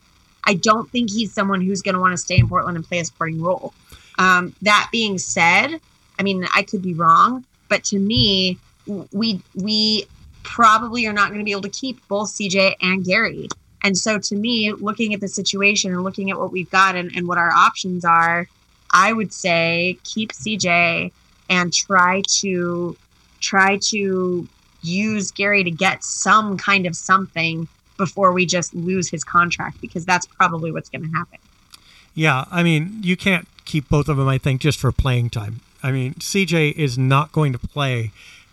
[0.45, 2.99] I don't think he's someone who's going to want to stay in Portland and play
[2.99, 3.73] a supporting role.
[4.19, 5.80] Um, that being said,
[6.19, 8.58] I mean, I could be wrong, but to me,
[9.12, 10.06] we we
[10.43, 13.49] probably are not going to be able to keep both CJ and Gary.
[13.84, 17.12] And so, to me, looking at the situation and looking at what we've got and,
[17.15, 18.47] and what our options are,
[18.98, 21.12] I would say keep CJ
[21.52, 22.98] and try to
[23.40, 24.48] try to
[24.82, 30.04] use Gary to get some kind of something before we just lose his contract because
[30.04, 31.38] that's probably what's going to happen.
[32.16, 35.62] Yeah, I mean, you can't keep both of them I think just for playing time.
[35.84, 38.12] I mean, CJ is not going to play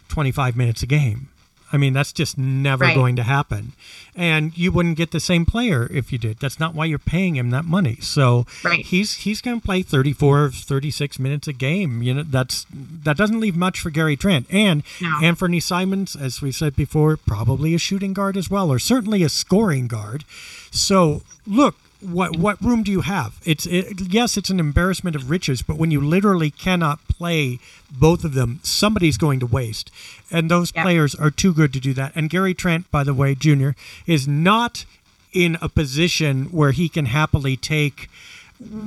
[0.08, 1.28] 25 minutes a game.
[1.74, 2.94] I mean, that's just never Right.
[2.94, 3.72] going to happen.
[4.14, 6.38] And you wouldn't get the same player if you did.
[6.38, 7.98] That's not why you're paying him that money.
[8.00, 8.86] So Right.
[8.86, 12.00] he's he's going to play 34 36 minutes a game.
[12.00, 12.64] You know, that's
[13.04, 14.46] that doesn't leave much for Gary Trent.
[14.50, 15.08] And No.
[15.20, 19.28] Anfernee Simons, as we've said before, probably a shooting guard as well or certainly a
[19.28, 20.24] scoring guard.
[20.70, 23.40] So, look, what what room do you have?
[23.44, 27.58] It's it, yes, it's an embarrassment of riches, but when you literally cannot play
[27.90, 29.90] both of them, somebody's going to waste,
[30.30, 30.82] and those Yeah.
[30.82, 32.12] players are too good to do that.
[32.14, 33.74] And Gary Trent, by the way, Junior,
[34.06, 34.84] is not
[35.32, 38.08] in a position where he can happily take.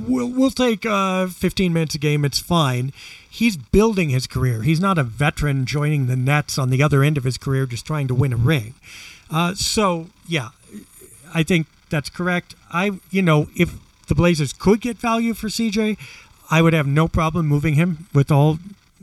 [0.06, 2.24] We'll, we'll take uh, 15 minutes a game.
[2.24, 2.92] It's fine.
[3.28, 4.62] He's building his career.
[4.62, 7.84] He's not a veteran joining the Nets on the other end of his career, just
[7.86, 8.74] trying to win a ring.
[9.30, 10.48] Uh, so yeah,
[11.34, 12.54] I think that's correct.
[12.72, 13.74] I, you know, if
[14.06, 15.98] the Blazers could get value for CJ,
[16.50, 18.58] I would have no problem moving him with all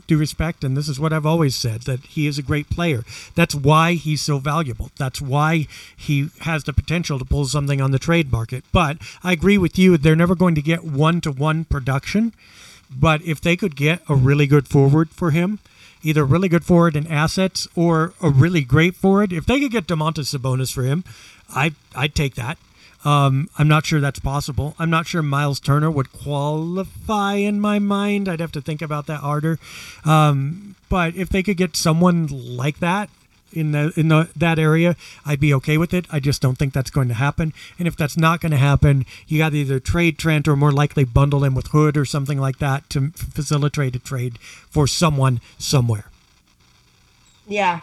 [0.06, 0.64] due respect.
[0.64, 3.04] And this is what I've always said that he is a great player.
[3.34, 4.90] That's why he's so valuable.
[4.96, 8.64] That's why he has the potential to pull something on the trade market.
[8.72, 9.96] But I agree with you.
[9.96, 12.34] They're never going to get one to one production.
[12.94, 15.58] But if they could get a really good forward for him,
[16.02, 19.72] either a really good forward in assets or a really great forward, if they could
[19.72, 21.02] get Domantas Sabonis for him,
[21.50, 22.58] I I'd take that.
[23.06, 24.74] Um, I'm not sure that's possible.
[24.80, 28.28] I'm not sure Miles Turner would qualify in my mind.
[28.28, 29.60] I'd have to think about that harder.
[30.04, 33.08] Um, but if they could get someone like that
[33.52, 36.06] in the in the that area, I'd be okay with it.
[36.10, 37.52] I just don't think that's going to happen.
[37.78, 40.72] And if that's not going to happen, you got to either trade Trent or more
[40.72, 45.40] likely bundle him with Hood or something like that to facilitate a trade for someone
[45.58, 46.06] somewhere.
[47.46, 47.82] Yeah.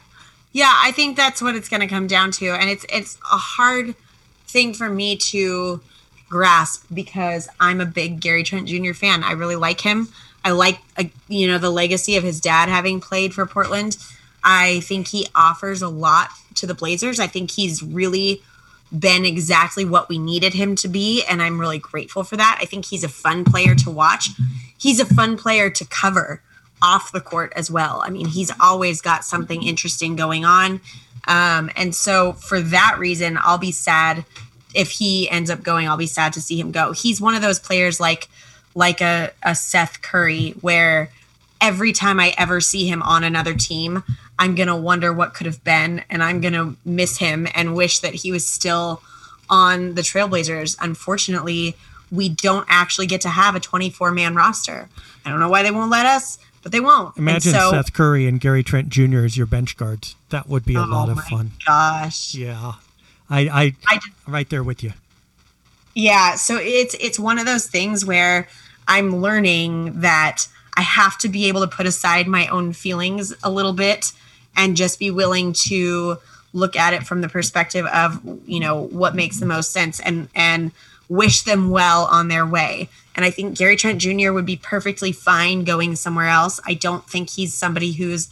[0.52, 3.38] Yeah, I think that's what it's going to come down to and it's it's a
[3.38, 3.96] hard
[4.48, 5.82] thing for me to
[6.30, 8.94] grasp because I'm a big Gary Trent Jr.
[8.94, 9.24] fan.
[9.24, 10.10] I really like him.
[10.44, 13.98] I like uh, you know the legacy of his dad having played for Portland.
[14.44, 17.20] I think he offers a lot to the Blazers.
[17.20, 18.42] I think he's really
[18.98, 22.60] been exactly what we needed him to be and I'm really grateful for that.
[22.62, 24.30] I think he's a fun player to watch.
[24.78, 26.42] He's a fun player to cover
[26.82, 28.04] off the court as well.
[28.06, 30.82] I mean, he's always got something interesting going on.
[31.28, 34.26] Um, and so for that reason, I'll be sad
[34.74, 35.88] if he ends up going.
[35.88, 36.92] I'll be sad to see him go.
[36.92, 38.28] He's one of those players like
[38.76, 41.10] like a, a Seth Curry where
[41.62, 44.04] every time I ever see him on another team,
[44.40, 48.16] I'm gonna wonder what could have been, and I'm gonna miss him and wish that
[48.16, 49.02] he was still
[49.50, 50.76] on the Trailblazers.
[50.82, 51.76] Unfortunately,
[52.12, 54.90] we don't actually get to have a 24 man roster.
[55.26, 57.16] I don't know why they won't let us, but they won't.
[57.18, 59.20] Imagine so- Seth Curry and Gary Trent Jr.
[59.26, 60.16] as your bench guards.
[60.30, 61.52] That would be a oh lot Oh of my fun.
[61.68, 62.34] Gosh.
[62.34, 62.74] Yeah,
[63.30, 64.94] I, I, I just- right there with you.
[65.96, 68.48] Yeah, so it's it's one of those things where
[68.88, 73.52] I'm learning that I have to be able to put aside my own feelings a
[73.52, 74.12] little bit
[74.56, 76.18] and just be willing to
[76.54, 80.30] look at it from the perspective of, you know, what makes the most sense and
[80.34, 80.72] and
[81.10, 82.90] wish them well on their way.
[83.16, 84.32] And I think Gary Trent Jr.
[84.32, 86.60] would be perfectly fine going somewhere else.
[86.66, 88.30] I don't think he's somebody who's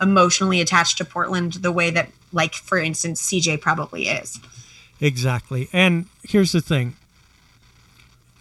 [0.00, 4.38] emotionally attached to Portland the way that like for instance CJ probably is.
[5.00, 5.68] Exactly.
[5.72, 6.96] And here's the thing.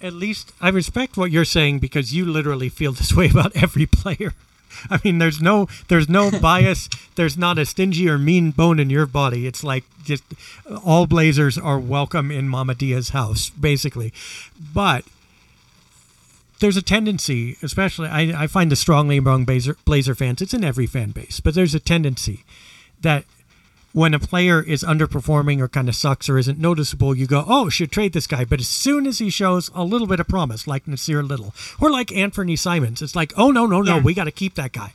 [0.01, 3.85] At least I respect what you're saying because you literally feel this way about every
[3.85, 4.33] player.
[4.91, 6.89] I mean, there's no there's no bias.
[7.15, 9.47] There's not a stingy or mean bone in your body.
[9.47, 10.23] It's like just
[10.85, 14.13] all Blazers are welcome in Mama Dia's house, basically.
[14.73, 15.03] But
[16.59, 20.41] there's a tendency, especially I, I find this strongly among Blazer, Blazer fans.
[20.41, 22.43] It's in every fan base, but there's a tendency
[23.01, 23.25] that
[23.93, 27.69] when a player is underperforming or kind of sucks or isn't noticeable, you go, oh,
[27.69, 28.45] should trade this guy.
[28.45, 31.89] But as soon as he shows a little bit of promise, like Nassir Little or
[31.89, 34.01] like Anfernee Simons, it's like, oh, no, no, no, Yeah.
[34.03, 34.93] we got to keep that guy.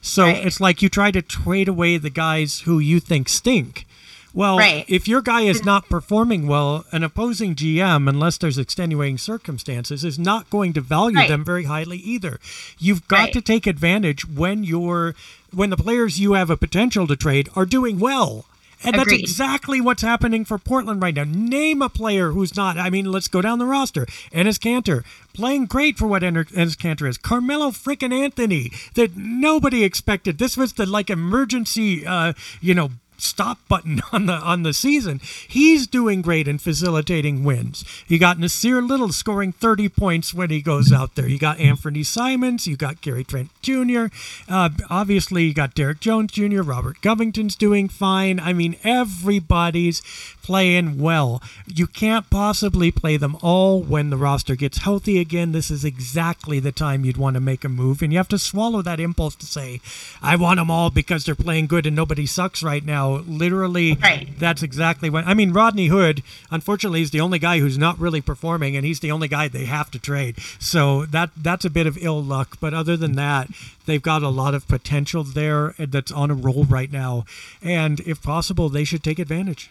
[0.00, 0.46] So Right.
[0.46, 3.86] it's like you try to trade away the guys who you think stink.
[4.34, 4.84] Well, Right.
[4.88, 10.18] if your guy is not performing well, an opposing GM, unless there's extenuating circumstances, is
[10.18, 11.28] not going to value Right.
[11.28, 12.40] them very highly either.
[12.78, 13.32] You've got Right.
[13.34, 15.14] to take advantage when you're
[15.54, 18.44] when the players you have a potential to trade are doing well.
[18.82, 21.24] And that's exactly what's happening for Portland right now.
[21.24, 22.76] Name a player who's not.
[22.76, 24.04] I mean, let's go down the roster.
[24.34, 27.16] Enes Kanter playing great for what Enes Kanter is.
[27.16, 30.38] Carmelo freaking Anthony that nobody expected.
[30.38, 32.90] This was the like emergency, uh, you know,
[33.24, 35.20] stop button on the on the season.
[35.48, 37.84] He's doing great in facilitating wins.
[38.08, 41.28] You got Nassir Little scoring 30 points when he goes out there.
[41.28, 42.66] You got Anfernee Simons.
[42.66, 44.06] You got Gary Trent Jr.
[44.48, 46.62] Uh, obviously, you got Derrick Jones Jr.
[46.62, 48.40] Robert Covington's doing fine.
[48.40, 50.02] I mean, everybody's
[50.42, 51.42] playing well.
[51.66, 55.52] You can't possibly play them all when the roster gets healthy again.
[55.52, 58.38] This is exactly the time you'd want to make a move, and you have to
[58.38, 59.80] swallow that impulse to say,
[60.22, 64.28] "I want them all because they're playing good and nobody sucks right now." Literally, Right.
[64.38, 65.52] that's exactly what I mean.
[65.52, 69.28] Rodney Hood, unfortunately, is the only guy who's not really performing, and he's the only
[69.28, 70.36] guy they have to trade.
[70.58, 72.58] So that that's a bit of ill luck.
[72.60, 73.48] But other than that,
[73.86, 77.24] they've got a lot of potential there uh, that's on a roll right now,
[77.62, 79.70] and if possible, they should take advantage.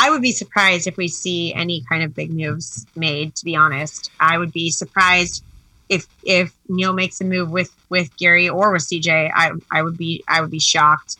[0.00, 3.34] I would be surprised if we see any kind of big moves made.
[3.34, 5.42] To be honest, I would be surprised
[5.88, 9.32] if if Neil makes a move with with Gary or with CJ.
[9.34, 11.16] I I would be I would be shocked.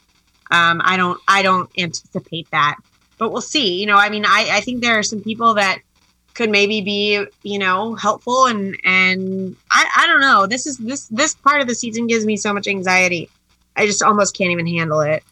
[0.50, 2.76] Um, I don't I don't anticipate that,
[3.18, 3.80] but we'll see.
[3.80, 5.80] You know, I mean, I I think there are some people that
[6.34, 10.46] could maybe be you know helpful and and I I don't know.
[10.46, 13.28] This is this this part of the season gives me so much anxiety.
[13.76, 15.22] I just almost can't even handle it.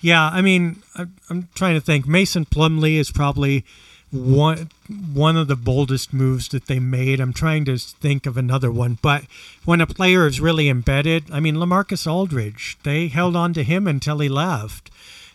[0.00, 2.06] Yeah, I mean, I, I'm trying to think.
[2.06, 3.64] Mason Plumlee is probably
[4.10, 7.20] one one of the boldest moves that they made.
[7.20, 9.24] I'm trying to think of another one, but
[9.64, 13.86] when a player is really embedded, I mean, LaMarcus Aldridge, they held on to him
[13.86, 14.90] until he left.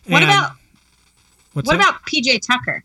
[0.06, 0.52] What And- about
[1.52, 1.74] what that?
[1.74, 2.82] about PJ Tucker?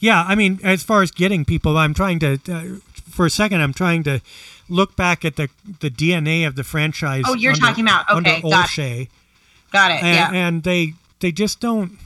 [0.00, 2.38] Yeah, I mean, as far as getting people, I'm trying to.
[2.48, 2.62] Uh,
[3.10, 4.20] for a second, I'm trying to
[4.68, 5.48] look back at the
[5.80, 7.24] the DNA of the franchise.
[7.26, 9.08] Oh, you're under- talking about- okay, under got- Olshey.
[9.72, 10.02] Got it.
[10.02, 10.46] and, yeah.
[10.46, 11.98] and they they just don't.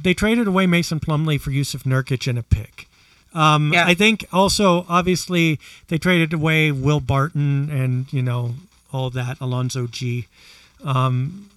[0.00, 2.86] They traded away Mason Plumlee for Jusuf Nurkic and a pick.
[3.34, 3.86] Um, Yeah.
[3.86, 5.58] I think also obviously
[5.88, 8.54] they traded away Will Barton and you know
[8.92, 10.28] all that Alonzo Gee,
[10.84, 11.50] um,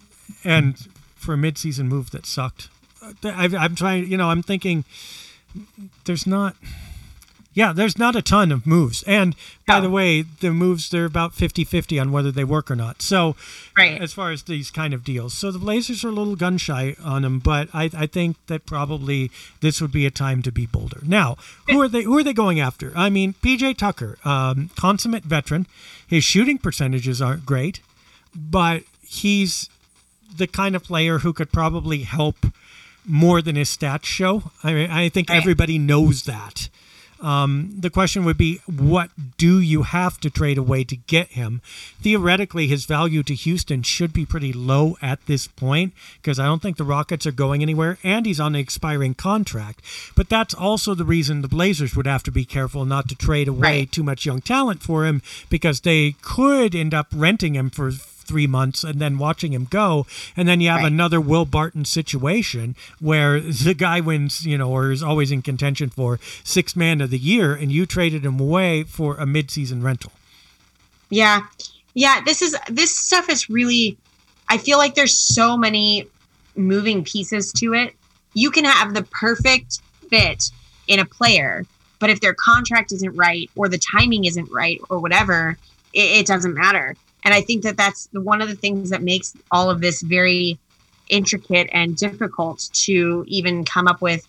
[0.44, 0.76] and
[1.16, 2.70] for a midseason move that sucked.
[3.02, 4.86] Uh, I, I'm trying, you know, I'm thinking
[6.06, 6.56] there's not.
[7.58, 9.02] Yeah, there's not a ton of moves.
[9.08, 9.36] And
[9.66, 13.02] by the way, the moves, they're about 50 50 on whether they work or not.
[13.02, 13.36] So,
[13.76, 14.00] Right.
[14.00, 15.34] as far as these kind of deals.
[15.34, 18.68] So the Blazers are a little gun shy on them, but I, I think that
[18.68, 19.32] probably
[19.62, 21.02] this would be a time to be bolder.
[21.04, 21.36] Now,
[21.68, 22.04] who are they?
[22.04, 22.94] Who are they going after?
[22.96, 25.66] I mean, PJ Tucker, um, consummate veteran.
[26.06, 27.80] His shooting percentages aren't great,
[28.36, 29.68] but he's
[30.36, 32.38] the kind of player who could probably help
[33.04, 34.52] more than his stats show.
[34.64, 35.38] I mean, I think Right.
[35.38, 36.70] everybody knows that.
[37.20, 41.62] Um, the question would be, what do you have to trade away to get him?
[42.02, 46.62] Theoretically, his value to Houston should be pretty low at this point because I don't
[46.62, 49.82] think the Rockets are going anywhere, and he's on an expiring contract.
[50.16, 53.48] But that's also the reason the Blazers would have to be careful not to trade
[53.48, 53.92] away Right.
[53.92, 57.92] too much young talent for him because they could end up renting him for
[58.28, 60.06] three months and then watching him go.
[60.36, 60.92] And then you have Right.
[60.92, 65.90] another Will Barton situation where the guy wins, you know, or is always in contention
[65.90, 70.12] for six man of the year, and you traded him away for a midseason rental.
[71.10, 71.42] Yeah.
[71.94, 73.98] Yeah, this is this stuff is really
[74.50, 76.08] I feel like there's so many
[76.56, 77.96] moving pieces to it.
[78.34, 80.52] You can have the perfect fit
[80.88, 81.66] in a player,
[82.00, 85.58] but if their contract isn't right or the timing isn't right or whatever,
[85.94, 86.96] it, it doesn't matter.
[87.24, 90.58] And I think that that's one of the things that makes all of this very
[91.10, 94.28] intricate and difficult to even come up with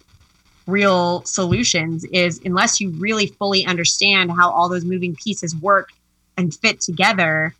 [0.67, 5.91] real solutions is unless you really fully understand how all those moving pieces work
[6.37, 7.55] and fit together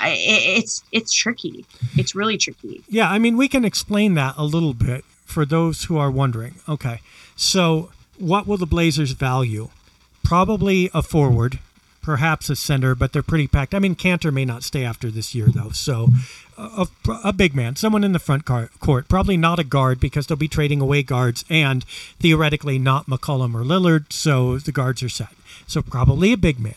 [0.00, 1.64] it's it's tricky
[1.96, 5.84] it's really tricky Yeah, I mean, we can explain that a little bit for those
[5.84, 6.56] who are wondering.
[6.68, 7.00] Okay,
[7.36, 9.68] so what will the Blazers value?
[10.22, 11.58] Probably a forward,
[12.08, 13.74] perhaps a center, but they're pretty packed.
[13.74, 15.68] I mean, Kanter may not stay after this year, though.
[15.72, 16.08] So
[16.56, 20.00] a, a, a big man, someone in the front car, court, probably not a guard
[20.00, 21.84] because they'll be trading away guards and
[22.18, 25.34] theoretically not McCollum or Lillard, so the guards are set.
[25.66, 26.76] So probably a big man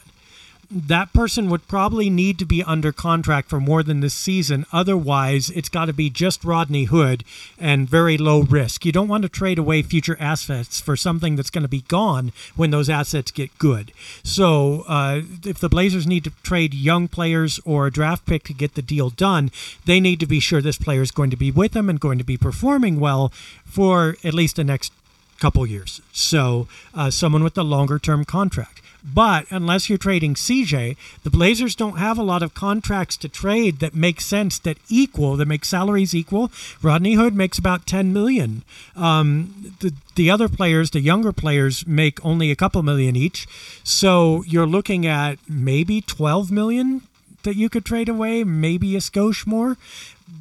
[0.71, 4.65] that person would probably need to be under contract for more than this season.
[4.71, 7.25] Otherwise, it's got to be just Rodney Hood
[7.59, 8.85] and very low risk.
[8.85, 12.31] You don't want to trade away future assets for something that's going to be gone
[12.55, 13.91] when those assets get good.
[14.23, 18.53] So, uh, if the Blazers need to trade young players or a draft pick to
[18.53, 19.51] get the deal done,
[19.85, 22.17] they need to be sure this player is going to be with them and going
[22.17, 23.33] to be performing well
[23.65, 24.93] for at least the next
[25.39, 26.01] couple years.
[26.13, 28.81] So, uh, someone with a longer term contract.
[29.03, 33.79] But unless you're trading CJ, the Blazers don't have a lot of contracts to trade
[33.79, 36.51] that make sense, that equal, that make salaries equal.
[36.81, 38.63] Rodney Hood makes about 10 million.
[38.95, 43.47] Um, the the other players, the younger players, make only a couple million each.
[43.83, 47.01] So you're looking at maybe 12 million
[47.43, 49.77] that you could trade away, maybe a skosh more,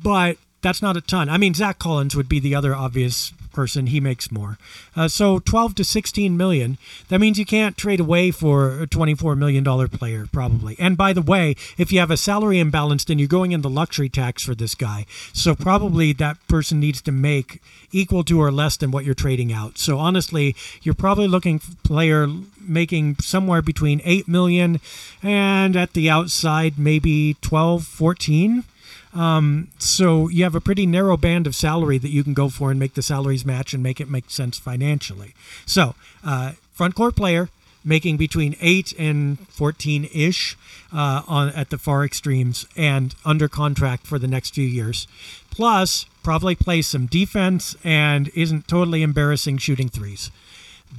[0.03, 1.29] but that's not a ton.
[1.29, 3.87] I mean, Zach Collins would be the other obvious person.
[3.87, 4.59] He makes more.
[4.97, 6.79] Uh, so 12 to 16 million.
[7.09, 10.77] That means you can't trade away for a 24 million dollar player probably.
[10.79, 14.09] And by the way, if you have a salary imbalance, then you're going into luxury
[14.09, 15.07] tax for this guy.
[15.33, 17.61] So probably that person needs to make
[17.93, 19.79] equal to or less than what you're trading out.
[19.79, 22.27] So honestly, you're probably looking for player
[22.61, 24.81] making somewhere between 8 million
[25.23, 28.65] and at the outside maybe 12, 14.
[29.13, 32.71] Um, so you have a pretty narrow band of salary that you can go for
[32.71, 35.35] and make the salaries match and make it make sense financially.
[35.67, 35.95] So
[36.25, 37.49] uh, front court player
[37.85, 40.57] making between eight and fourteen ish
[40.93, 45.09] uh, on at the far extremes and under contract for the next few years.
[45.51, 50.31] Plus, probably plays some defense and isn't totally embarrassing shooting threes.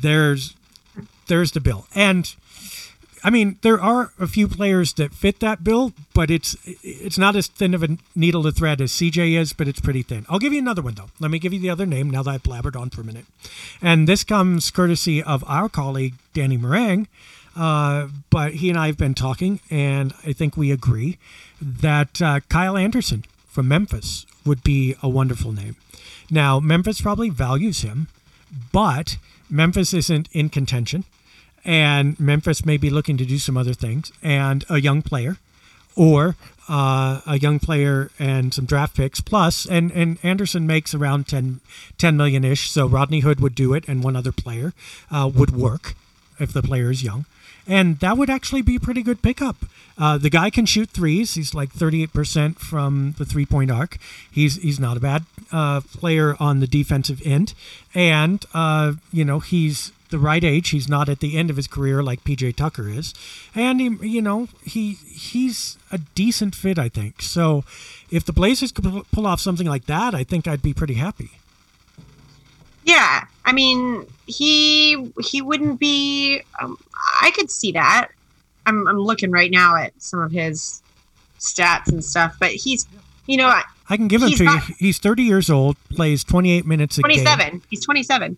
[0.01, 0.55] There's
[1.27, 1.85] there's the bill.
[1.95, 2.35] And
[3.23, 7.35] I mean, there are a few players that fit that bill, but it's it's not
[7.35, 10.25] as thin of a needle to thread as CJ is, but it's pretty thin.
[10.27, 11.09] I'll give you another one though.
[11.19, 13.25] Let me give you the other name now that I've blabbered on for a minute,
[13.81, 17.07] and this comes courtesy of our colleague Danny Marang.
[17.55, 21.17] Uh, but he and I have been talking, and I think we agree
[21.61, 25.75] that uh, Kyle Anderson from Memphis would be a wonderful name.
[26.29, 28.07] Now, Memphis probably values him,
[28.71, 29.17] but
[29.49, 31.03] Memphis isn't in contention
[31.65, 35.37] and Memphis may be looking to do some other things, and a young player,
[35.95, 36.35] or
[36.69, 41.59] uh, a young player and some draft picks plus, and and Anderson makes around 10,
[41.97, 44.73] 10 million ish, so Rodney Hood would do it, and one other player
[45.09, 45.95] uh, would work
[46.39, 47.25] if the player is young.
[47.67, 49.57] And that would actually be a pretty good pickup.
[49.97, 51.35] Uh, the guy can shoot threes.
[51.35, 53.97] He's like 38% from the three point arc.
[54.31, 57.53] He's he's not a bad uh, player on the defensive end.
[57.93, 60.69] And, uh, you know, he's the right age.
[60.69, 63.13] He's not at the end of his career like PJ Tucker is,
[63.55, 67.21] and he, you know, he he's a decent fit, I think.
[67.21, 67.63] So,
[68.09, 71.31] if the Blazers could pull off something like that, I think I'd be pretty happy.
[72.83, 76.41] Yeah, I mean, he he wouldn't be.
[76.61, 76.77] Um,
[77.21, 78.09] I could see that.
[78.65, 80.81] I'm I'm looking right now at some of his
[81.39, 82.87] stats and stuff, but he's,
[83.25, 83.47] you know,
[83.91, 84.75] I can give him to not, you.
[84.79, 87.25] He's 30 years old, plays 28 minutes a 27.
[87.25, 87.49] game.
[87.49, 87.61] 27.
[87.69, 88.37] He's 27.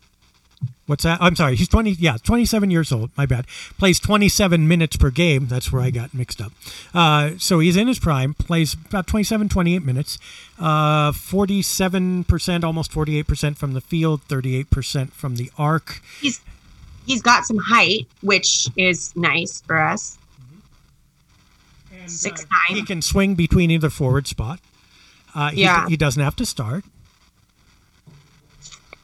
[0.85, 1.17] What's that?
[1.21, 1.55] I'm sorry.
[1.55, 1.91] He's 20.
[1.91, 3.11] Yeah, 27 years old.
[3.15, 3.47] My bad.
[3.77, 5.47] Plays 27 minutes per game.
[5.47, 6.51] That's where I got mixed up.
[6.93, 8.33] Uh, so he's in his prime.
[8.33, 10.19] Plays about 27, 28 minutes.
[10.59, 14.21] Uh, 47%, almost 48% from the field.
[14.27, 16.01] 38% from the arc.
[16.19, 16.41] He's
[17.05, 20.17] he's got some height, which is nice for us.
[21.93, 22.77] And, Six uh, nine.
[22.77, 24.59] He can swing between either forward spot.
[25.33, 25.87] Uh, he, yeah.
[25.87, 26.83] He doesn't have to start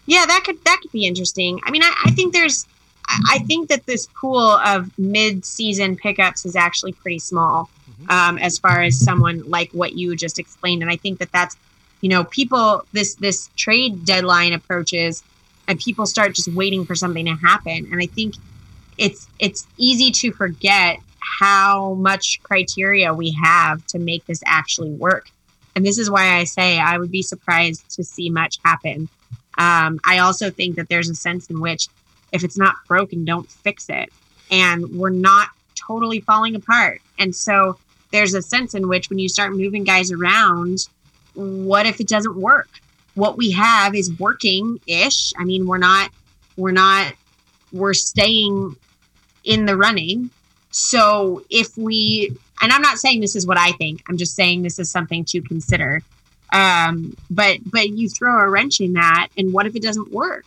[0.09, 1.59] yeah, that could that could be interesting.
[1.63, 2.65] I mean, I, I think there's
[3.29, 8.11] I think that this pool of mid-season pickups is actually pretty small mm-hmm.
[8.11, 11.55] um, as far as someone like what you just explained, and I think that that's
[12.01, 15.21] you know people this this trade deadline approaches
[15.67, 18.33] and people start just waiting for something to happen, and I think
[18.97, 20.97] it's it's easy to forget
[21.39, 25.29] how much criteria we have to make this actually work,
[25.75, 29.07] and this is why I say I would be surprised to see much happen
[29.59, 31.89] um, I also think that there's a sense in which
[32.31, 34.09] if it's not broken, don't fix it.
[34.49, 37.01] And we're not totally falling apart.
[37.19, 37.77] And so
[38.11, 40.87] there's a sense in which when you start moving guys around,
[41.33, 42.69] what if it doesn't work?
[43.15, 45.33] What we have is working ish.
[45.37, 46.09] I mean, we're not,
[46.55, 47.13] we're not,
[47.73, 48.75] we're staying
[49.43, 50.29] in the running.
[50.71, 54.61] So if we, and I'm not saying this is what I think, I'm just saying
[54.61, 56.01] this is something to consider.
[56.51, 60.45] Um, but but you throw a wrench in that, and what if it doesn't work?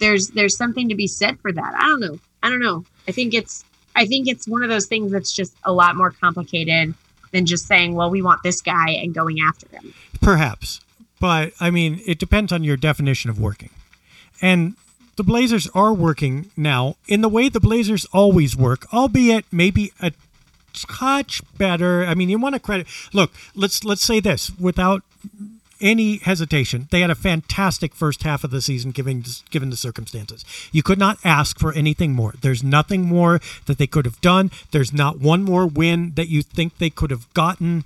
[0.00, 1.74] There's there's something to be said for that.
[1.76, 2.18] I don't know.
[2.42, 2.84] I don't know.
[3.06, 6.10] I think it's I think it's one of those things that's just a lot more
[6.10, 6.94] complicated
[7.30, 9.94] than just saying, well, we want this guy and going after him.
[10.20, 10.80] Perhaps,
[11.20, 13.70] but I mean, it depends on your definition of working,
[14.42, 14.74] and
[15.16, 20.12] the Blazers are working now in the way the Blazers always work, albeit maybe a
[20.74, 22.04] touch better.
[22.04, 22.86] I mean, you want to credit.
[23.12, 25.02] Look, let's let's say this without
[25.80, 26.88] any hesitation.
[26.90, 30.44] They had a fantastic first half of the season, given given the circumstances.
[30.72, 32.34] You could not ask for anything more.
[32.40, 34.50] There's nothing more that they could have done.
[34.70, 37.84] There's not one more win that you think they could have gotten.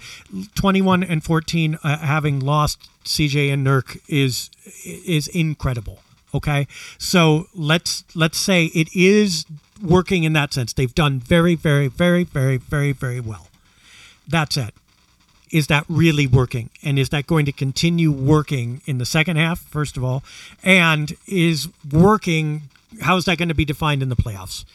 [0.54, 4.50] 21 and 14, uh, having lost CJ and Nurk is
[4.84, 6.00] is incredible.
[6.34, 6.66] Okay,
[6.98, 9.46] so let's let's say it is
[9.82, 10.72] working in that sense.
[10.72, 13.48] They've done very, very, very, very, very, very well.
[14.26, 14.74] That's it.
[15.50, 16.68] Is that really working?
[16.82, 20.22] And is that going to continue working in the second half, first of all?
[20.62, 22.62] And is working,
[23.00, 24.66] how is that going to be defined in the playoffs?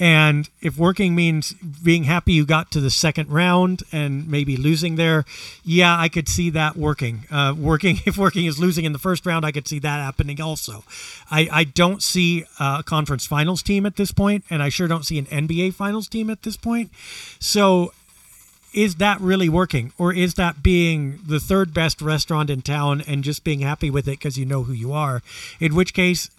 [0.00, 4.96] And if working means being happy you got to the second round and maybe losing
[4.96, 5.26] there,
[5.62, 7.26] yeah, I could see that working.
[7.30, 10.40] Uh, working if working is losing in the first round, I could see that happening
[10.40, 10.84] also.
[11.30, 15.04] I, I don't see a conference finals team at this point, and I sure don't
[15.04, 16.90] see an NBA finals team at this point.
[17.38, 17.92] So
[18.72, 23.24] is that really working or is that being the third best restaurant in town and
[23.24, 25.22] just being happy with it because you know who you are
[25.58, 26.30] in which case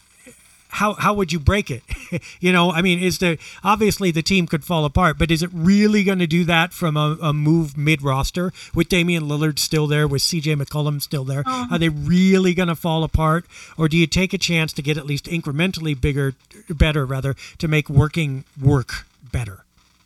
[0.71, 1.83] how how would you break it
[2.39, 5.49] you know, I mean, is there obviously the team could fall apart, but is it
[5.53, 9.87] really going to do that from a, a move mid roster with Damian Lillard still
[9.87, 11.43] there, with CJ McCollum still there?
[11.45, 11.67] Uh-huh.
[11.71, 13.45] Are they really going to fall apart,
[13.77, 16.33] or do you take a chance to get at least incrementally bigger,
[16.69, 19.65] better rather, to make working work better?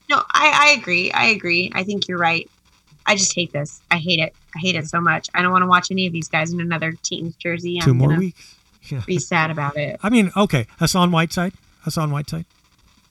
[0.09, 1.11] No, I, I agree.
[1.11, 1.71] I agree.
[1.73, 2.49] I think you're right.
[3.07, 3.81] I just hate this.
[3.91, 4.33] I hate it.
[4.55, 5.29] I hate it so much.
[5.33, 7.79] I don't want to watch any of these guys in another team's jersey.
[7.79, 8.54] Two I'm more gonna weeks.
[8.91, 9.01] Yeah.
[9.05, 9.99] Be sad about it.
[10.03, 11.53] I mean, okay, Hassan Whiteside.
[11.81, 12.45] Hassan Whiteside.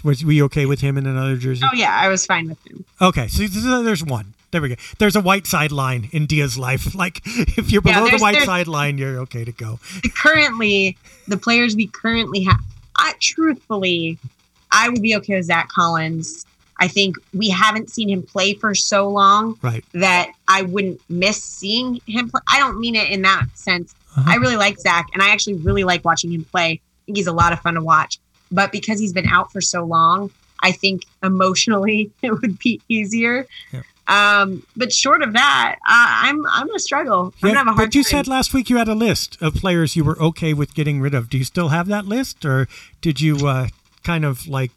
[0.03, 1.63] Was we okay with him in another jersey?
[1.65, 2.85] Oh yeah, I was fine with him.
[3.01, 3.47] Okay, so
[3.83, 4.35] there's one.
[4.51, 4.75] There we go.
[4.99, 6.95] There's a white side line in Dia's life.
[7.05, 9.81] Like if you're Yeah, below the there's- white side line, you're okay to go.
[10.03, 10.97] The currently,
[11.27, 12.61] the players we currently have.
[12.97, 14.19] I, truthfully,
[14.71, 16.45] I would be okay with Zach Collins.
[16.79, 19.85] I think we haven't seen him play for so long Right.
[19.95, 22.41] that I wouldn't miss seeing him play.
[22.49, 23.95] I don't mean it in that sense.
[24.17, 24.31] Uh-huh.
[24.33, 26.73] I really like Zach, and I actually really like watching him play.
[26.73, 28.19] I think he's a lot of fun to watch.
[28.53, 30.31] But because he's been out for so long,
[30.63, 33.47] I think emotionally it would be easier.
[33.73, 33.83] Yeah.
[34.07, 37.33] Um, but short of that, uh, I'm I'm gonna struggle.
[37.43, 38.11] I'm Yeah, gonna have a hard but you time.
[38.11, 41.15] said last week you had a list of players you were okay with getting rid
[41.15, 41.31] of.
[41.31, 42.69] Do you still have that list, or
[43.01, 43.69] did you uh,
[44.03, 44.73] kind of like?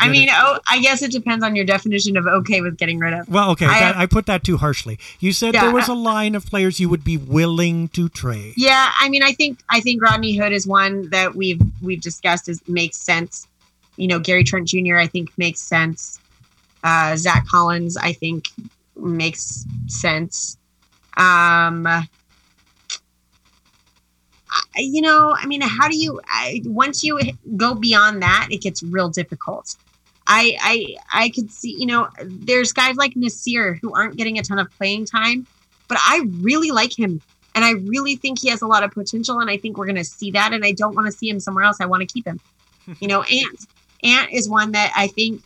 [0.00, 0.34] I mean, it?
[0.36, 3.28] oh, I guess it depends on your definition of okay with getting rid of.
[3.28, 4.98] well, okay, I- that, I put that too harshly.
[5.20, 5.62] You said Yeah.
[5.62, 8.54] there was a line of players you would be willing to trade.
[8.56, 12.48] Yeah, I mean, I think I think Rodney Hood is one that we've we've discussed
[12.48, 13.46] is makes sense.
[13.96, 14.96] You know, Gary Trent Jr.
[14.96, 16.18] I think makes sense.
[16.82, 18.48] Uh, Zach Collins, I think
[18.96, 20.58] makes sense.
[21.16, 21.86] Um,
[24.76, 26.20] you know, I mean, how do you?
[26.26, 27.20] I, once you
[27.56, 29.76] go beyond that, it gets real difficult.
[30.26, 34.42] I I I could see, you know, there's guys like Nassir who aren't getting a
[34.42, 35.46] ton of playing time,
[35.88, 37.20] but I really like him
[37.54, 39.96] and I really think he has a lot of potential, and I think we're going
[39.96, 40.52] to see that.
[40.52, 41.80] And I don't want to see him somewhere else.
[41.80, 42.40] I want to keep him.
[43.00, 43.66] you know, Ant.
[44.02, 45.42] Ant is one that I think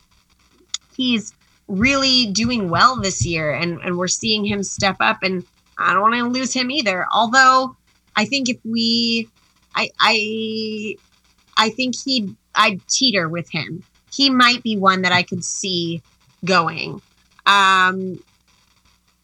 [0.95, 1.33] he's
[1.67, 5.19] really doing well this year, and and we're seeing him step up.
[5.21, 5.45] And
[5.77, 7.05] I don't want to lose him either.
[7.13, 7.75] Although
[8.19, 9.29] I think if we,
[9.75, 10.95] I I
[11.57, 13.83] I think he I'd teeter with him.
[14.13, 16.01] He might be one that I could see
[16.43, 17.01] going.
[17.45, 18.19] Um,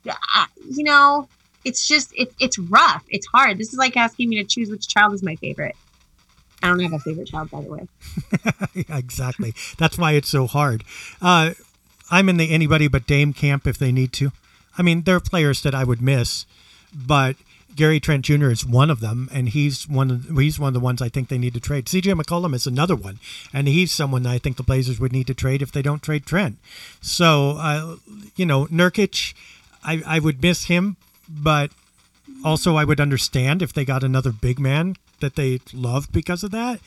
[0.07, 1.27] I- you know,
[1.63, 3.03] it's just it, it's rough.
[3.09, 3.57] It's hard.
[3.57, 5.75] This is like asking me to choose which child is my favorite.
[6.63, 7.87] I don't have a favorite child, by the way.
[8.73, 9.53] Yeah, exactly.
[9.77, 10.83] That's why it's so hard.
[11.21, 11.51] Uh,
[12.09, 14.31] I'm in the anybody but Dame camp if they need to.
[14.77, 16.45] I mean, there are players that I would miss,
[16.93, 17.35] but
[17.75, 18.49] Gary Trent Jr.
[18.49, 21.27] is one of them, and he's one of he's one of the ones I think
[21.27, 21.85] they need to trade.
[21.85, 23.19] CJ McCollum is another one,
[23.53, 26.25] and he's someone I think the Blazers would need to trade if they don't trade
[26.25, 26.57] Trent.
[27.01, 27.97] So, uh,
[28.35, 29.33] you know, Nurkic,
[29.83, 30.95] I, I would miss him,
[31.29, 31.71] but
[32.45, 36.51] also I would understand if they got another big man that they loved because of
[36.51, 36.79] that.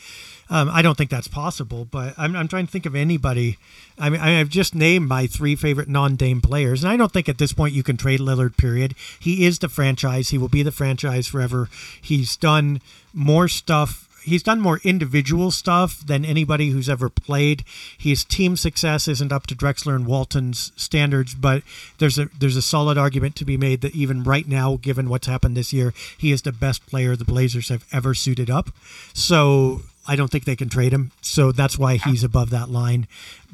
[0.50, 3.58] Um, I don't think that's possible, but I'm, I'm trying to think of anybody.
[3.98, 7.36] I mean, I've just named my three favorite non-Dame players, and I don't think at
[7.36, 8.56] this point you can trade Lillard.
[8.56, 8.94] Period.
[9.20, 10.30] He is the franchise.
[10.30, 11.68] He will be the franchise forever.
[12.00, 12.80] He's done
[13.12, 14.07] more stuff.
[14.28, 17.64] He's done more individual stuff than anybody who's ever played.
[17.96, 21.62] His team success isn't up to Drexler and Walton's standards, but
[21.98, 25.26] there's a there's a solid argument to be made that even right now, given what's
[25.26, 28.70] happened this year, he is the best player the Blazers have ever suited up.
[29.12, 31.12] So I don't think they can trade him.
[31.20, 33.06] So that's why he's above that line.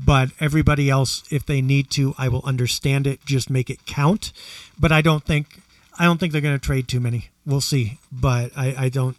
[0.03, 3.25] But everybody else, if they need to, I will understand it.
[3.25, 4.33] Just make it count.
[4.79, 5.61] But I don't think
[5.99, 7.31] I don't think they're going to trade too many.
[7.47, 7.99] We'll see.
[8.11, 9.16] But I, I don't.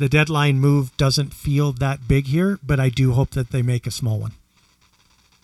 [0.00, 3.86] The deadline move doesn't feel that big here, but I do hope that they make
[3.86, 4.32] a small one.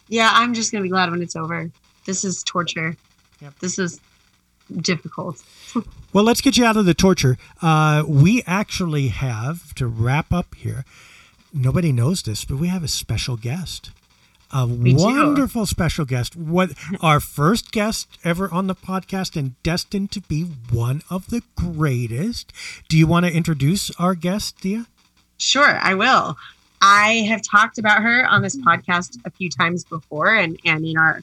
[0.09, 1.71] Yeah, I'm just gonna be glad when it's over.
[2.07, 2.97] This is torture.
[3.43, 3.59] Yep.
[3.59, 4.01] This is
[4.81, 5.43] difficult.
[6.15, 7.37] Well, let's get you out of the torture.
[7.61, 10.87] Uh, we actually have to wrap up here.
[11.53, 13.91] Nobody knows this, but we have a special guest.
[14.53, 16.37] A wonderful special guest.
[16.37, 16.71] What
[17.01, 22.53] our first guest ever on the podcast and destined to be one of the greatest.
[22.89, 24.87] Do you want to introduce our guest, Dia?
[25.39, 26.37] Sure, I will.
[26.81, 30.97] I have talked about her on this podcast a few times before and, and in
[30.97, 31.23] our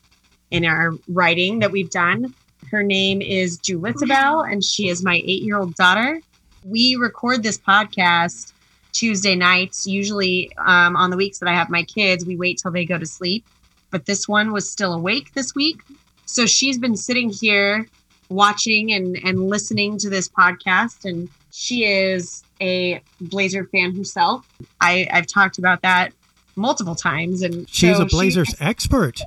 [0.52, 2.34] in our writing that we've done.
[2.70, 6.22] Her name is Julisabel and she is my eight-year-old daughter.
[6.64, 8.53] We record this podcast
[8.94, 9.86] Tuesday nights.
[9.86, 12.98] Usually um, on the weeks that I have my kids, we wait till they go
[12.98, 13.46] to sleep.
[13.92, 15.82] But this one was still awake this week.
[16.26, 17.88] So she's been sitting here
[18.30, 21.06] watching and, and listening to this podcast.
[21.06, 24.48] And she is a Blazer fan herself.
[24.82, 26.14] I, I've talked about that
[26.56, 27.42] multiple times.
[27.42, 29.22] And She's so a Blazers expert.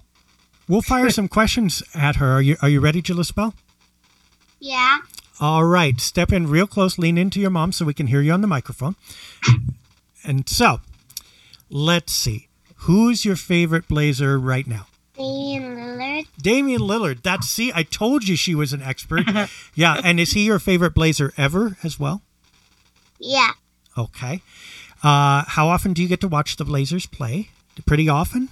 [0.69, 2.33] We'll fire some questions at her.
[2.33, 3.53] Are you Are you ready, Julisabel?
[4.59, 4.99] Yeah.
[5.39, 8.33] All right, step in real close, lean into your mom so we can hear you
[8.33, 8.97] on the microphone.
[10.29, 10.81] And so,
[11.71, 12.49] let's see.
[12.79, 14.89] Who's your favorite Blazer right now?
[15.17, 16.27] Damian Lillard.
[16.43, 17.23] Damian Lillard.
[17.23, 19.23] That's see, I told you she was an expert.
[19.77, 22.23] yeah, and is he your favorite Blazer ever as well?
[23.21, 23.53] Yeah.
[23.97, 24.43] Okay.
[25.03, 27.51] Uh, how often do you get to watch the Blazers play?
[27.87, 28.49] Pretty often.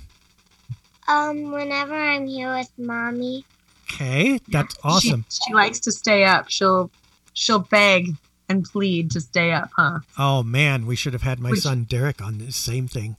[1.08, 3.44] Um, whenever I'm here with mommy.
[3.90, 5.24] Okay, that's awesome.
[5.30, 6.48] She, she likes to stay up.
[6.48, 6.90] She'll
[7.34, 8.10] she'll beg
[8.48, 9.98] and plead to stay up, huh?
[10.18, 13.16] Oh man, we should have had my Would you- son Derek on this same thing.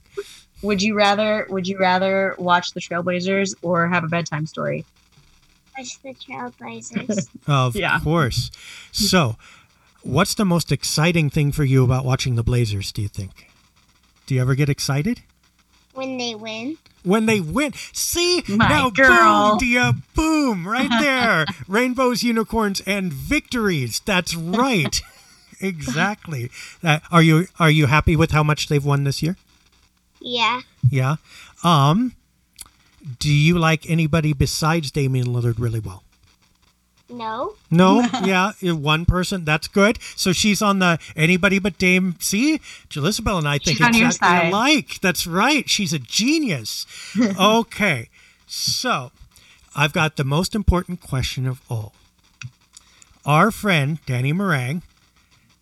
[0.62, 4.84] Would you rather would you rather watch the Trailblazers or have a bedtime story?
[5.76, 7.28] Watch the Trailblazers.
[7.46, 8.00] Of Yeah.
[8.00, 8.50] course.
[8.92, 9.36] So,
[10.02, 13.50] what's the most exciting thing for you about watching the Blazers, do you think?
[14.26, 15.22] Do you ever get excited?
[15.92, 16.76] when they win.
[17.06, 17.72] When they win.
[17.92, 18.42] See?
[18.48, 19.50] My now, girl.
[19.50, 21.46] boom, Dia, boom, right there.
[21.68, 24.00] Rainbows, unicorns, and victories.
[24.04, 25.00] That's right.
[25.60, 26.50] exactly.
[26.82, 29.36] Uh, are you are you happy with how much they've won this year?
[30.20, 30.62] Yeah.
[30.90, 31.16] Yeah.
[31.62, 32.14] Um,
[33.20, 36.02] do you like anybody besides Damian Lillard really well?
[37.08, 37.54] No.
[37.70, 39.44] No, yeah, one person.
[39.44, 39.98] That's good.
[40.16, 42.16] So she's on the anybody but Dame.
[42.18, 42.58] See,
[42.90, 44.52] Jalisabel and I think She's on your exactly side.
[44.52, 45.00] alike.
[45.00, 45.68] That's right.
[45.70, 46.86] She's a genius.
[47.40, 48.08] okay,
[48.46, 49.12] so
[49.74, 51.92] I've got the most important question of all.
[53.24, 54.82] Our friend Danny Marang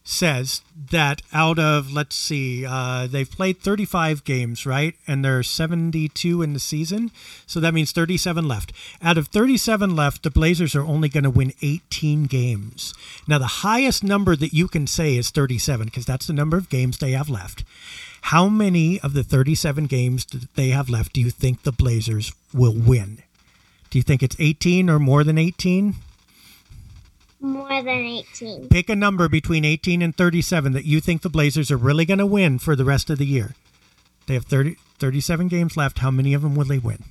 [0.05, 4.95] says that out of let's see, uh, they've played 35 games, right?
[5.07, 7.11] And there are 72 in the season,
[7.47, 8.73] so that means 37 left.
[9.03, 12.93] Out of 37 left, the Blazers are only going to win 18 games.
[13.27, 16.69] Now, the highest number that you can say is 37 because that's the number of
[16.69, 17.65] games they have left.
[18.29, 22.33] How many of the 37 games that they have left do you think the Blazers
[22.53, 23.23] will win?
[23.91, 25.95] Do you think it's 18 or more than 18?
[27.45, 28.69] More than 18.
[28.71, 32.19] Pick a number between 18 and 37 that you think the Blazers are really going
[32.19, 33.55] to win for the rest of the year.
[34.27, 35.99] They have 30, 37 games left.
[35.99, 37.05] How many of them will they win?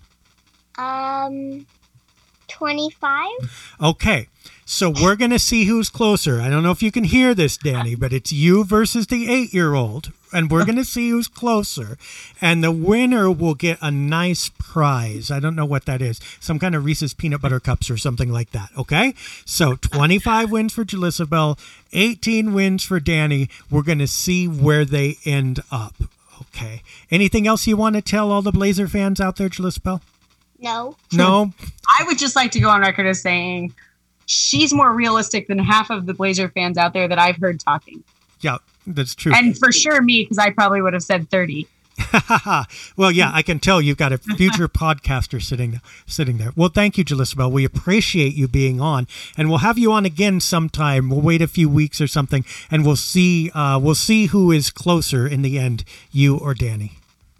[0.79, 1.67] Um,
[2.53, 3.75] 25?
[3.81, 4.27] Okay,
[4.65, 6.39] so we're going to see who's closer.
[6.39, 9.53] I don't know if you can hear this, Danny, but it's you versus the eight
[9.53, 10.11] year old.
[10.31, 11.97] And we're going to see who's closer.
[12.41, 15.29] And the winner will get a nice prize.
[15.29, 16.19] I don't know what that is.
[16.39, 18.69] Some kind of Reese's peanut butter cups or something like that.
[18.75, 19.13] Okay?
[19.45, 21.59] So 25 wins for Jalisabel,
[21.91, 23.47] 18 wins for Danny.
[23.69, 25.95] We're going to see where they end up.
[26.41, 26.81] Okay.
[27.11, 30.01] Anything else you want to tell all the Blazer fans out there, Jalisabel?
[30.63, 30.95] No.
[31.11, 31.53] No?
[31.99, 33.73] I would just like to go on record as saying
[34.25, 38.03] she's more realistic than half of the Blazer fans out there that I've heard talking.
[38.41, 38.57] Yeah,
[38.87, 39.33] that's true.
[39.35, 41.67] And for sure me, because I probably would have said 30.
[42.97, 46.51] well, yeah, I can tell you've got a future podcaster sitting sitting there.
[46.55, 47.51] Well, thank you, Jalisabel.
[47.51, 49.07] We appreciate you being on,
[49.37, 51.09] and we'll have you on again sometime.
[51.09, 53.51] We'll wait a few weeks or something, and we'll see.
[53.51, 56.93] Uh, we'll see who is closer in the end, you or Danny.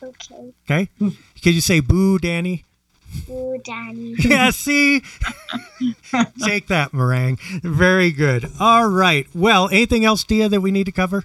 [0.03, 0.53] Okay.
[0.69, 0.89] Okay?
[0.99, 2.63] Could you say boo, Danny?
[3.29, 4.15] Ooh, Danny.
[4.19, 5.01] Yeah, see?
[6.43, 7.39] Take that, Marang.
[7.61, 8.49] Very good.
[8.59, 9.27] All right.
[9.33, 11.23] Well, anything else, Dia, that we need to cover?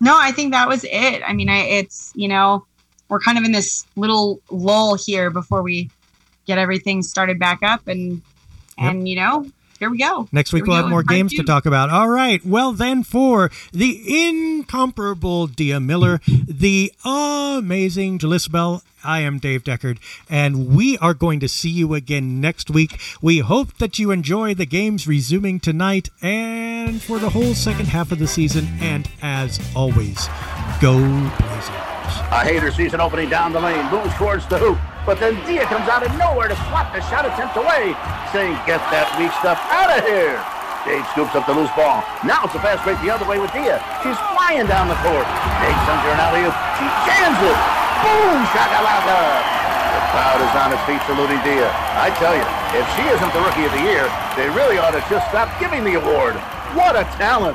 [0.00, 1.22] No, I think that was it.
[1.26, 2.66] I mean, I, it's, you know,
[3.08, 5.90] we're kind of in this little lull here before we
[6.46, 7.86] get everything started back up.
[7.86, 8.22] And,
[8.78, 9.46] and, you know,
[9.82, 10.28] here we go.
[10.30, 11.90] Next week we we'll have more games to talk about.
[11.90, 12.44] All right.
[12.46, 19.98] Well, then for the incomparable Dia Miller, the amazing Jalisabel, I am Dave Deckard,
[20.30, 23.00] and we are going to see you again next week.
[23.20, 28.12] We hope that you enjoy the games resuming tonight and for the whole second half
[28.12, 28.68] of the season.
[28.80, 30.28] And as always,
[30.80, 30.96] go
[31.40, 31.68] Blazers.
[32.30, 35.66] A hater sees an opening down the lane, moves towards the hoop, but then Dia
[35.66, 37.94] comes out of nowhere to swat the shot attempt away,
[38.30, 40.38] saying, get that weak stuff out of here.
[40.86, 42.02] Dave scoops up the loose ball.
[42.26, 43.78] Now it's a fast break the other way with Dia.
[44.02, 45.26] She's flying down the court.
[45.62, 46.54] Dave sends her an alley-oop.
[46.78, 47.58] She jams it.
[48.02, 49.18] Boom, shakalaka.
[49.94, 51.70] The crowd is on its feet saluting Dia.
[51.98, 55.02] I tell you, if she isn't the Rookie of the Year, they really ought to
[55.06, 56.34] just stop giving the award.
[56.74, 57.54] What a talent.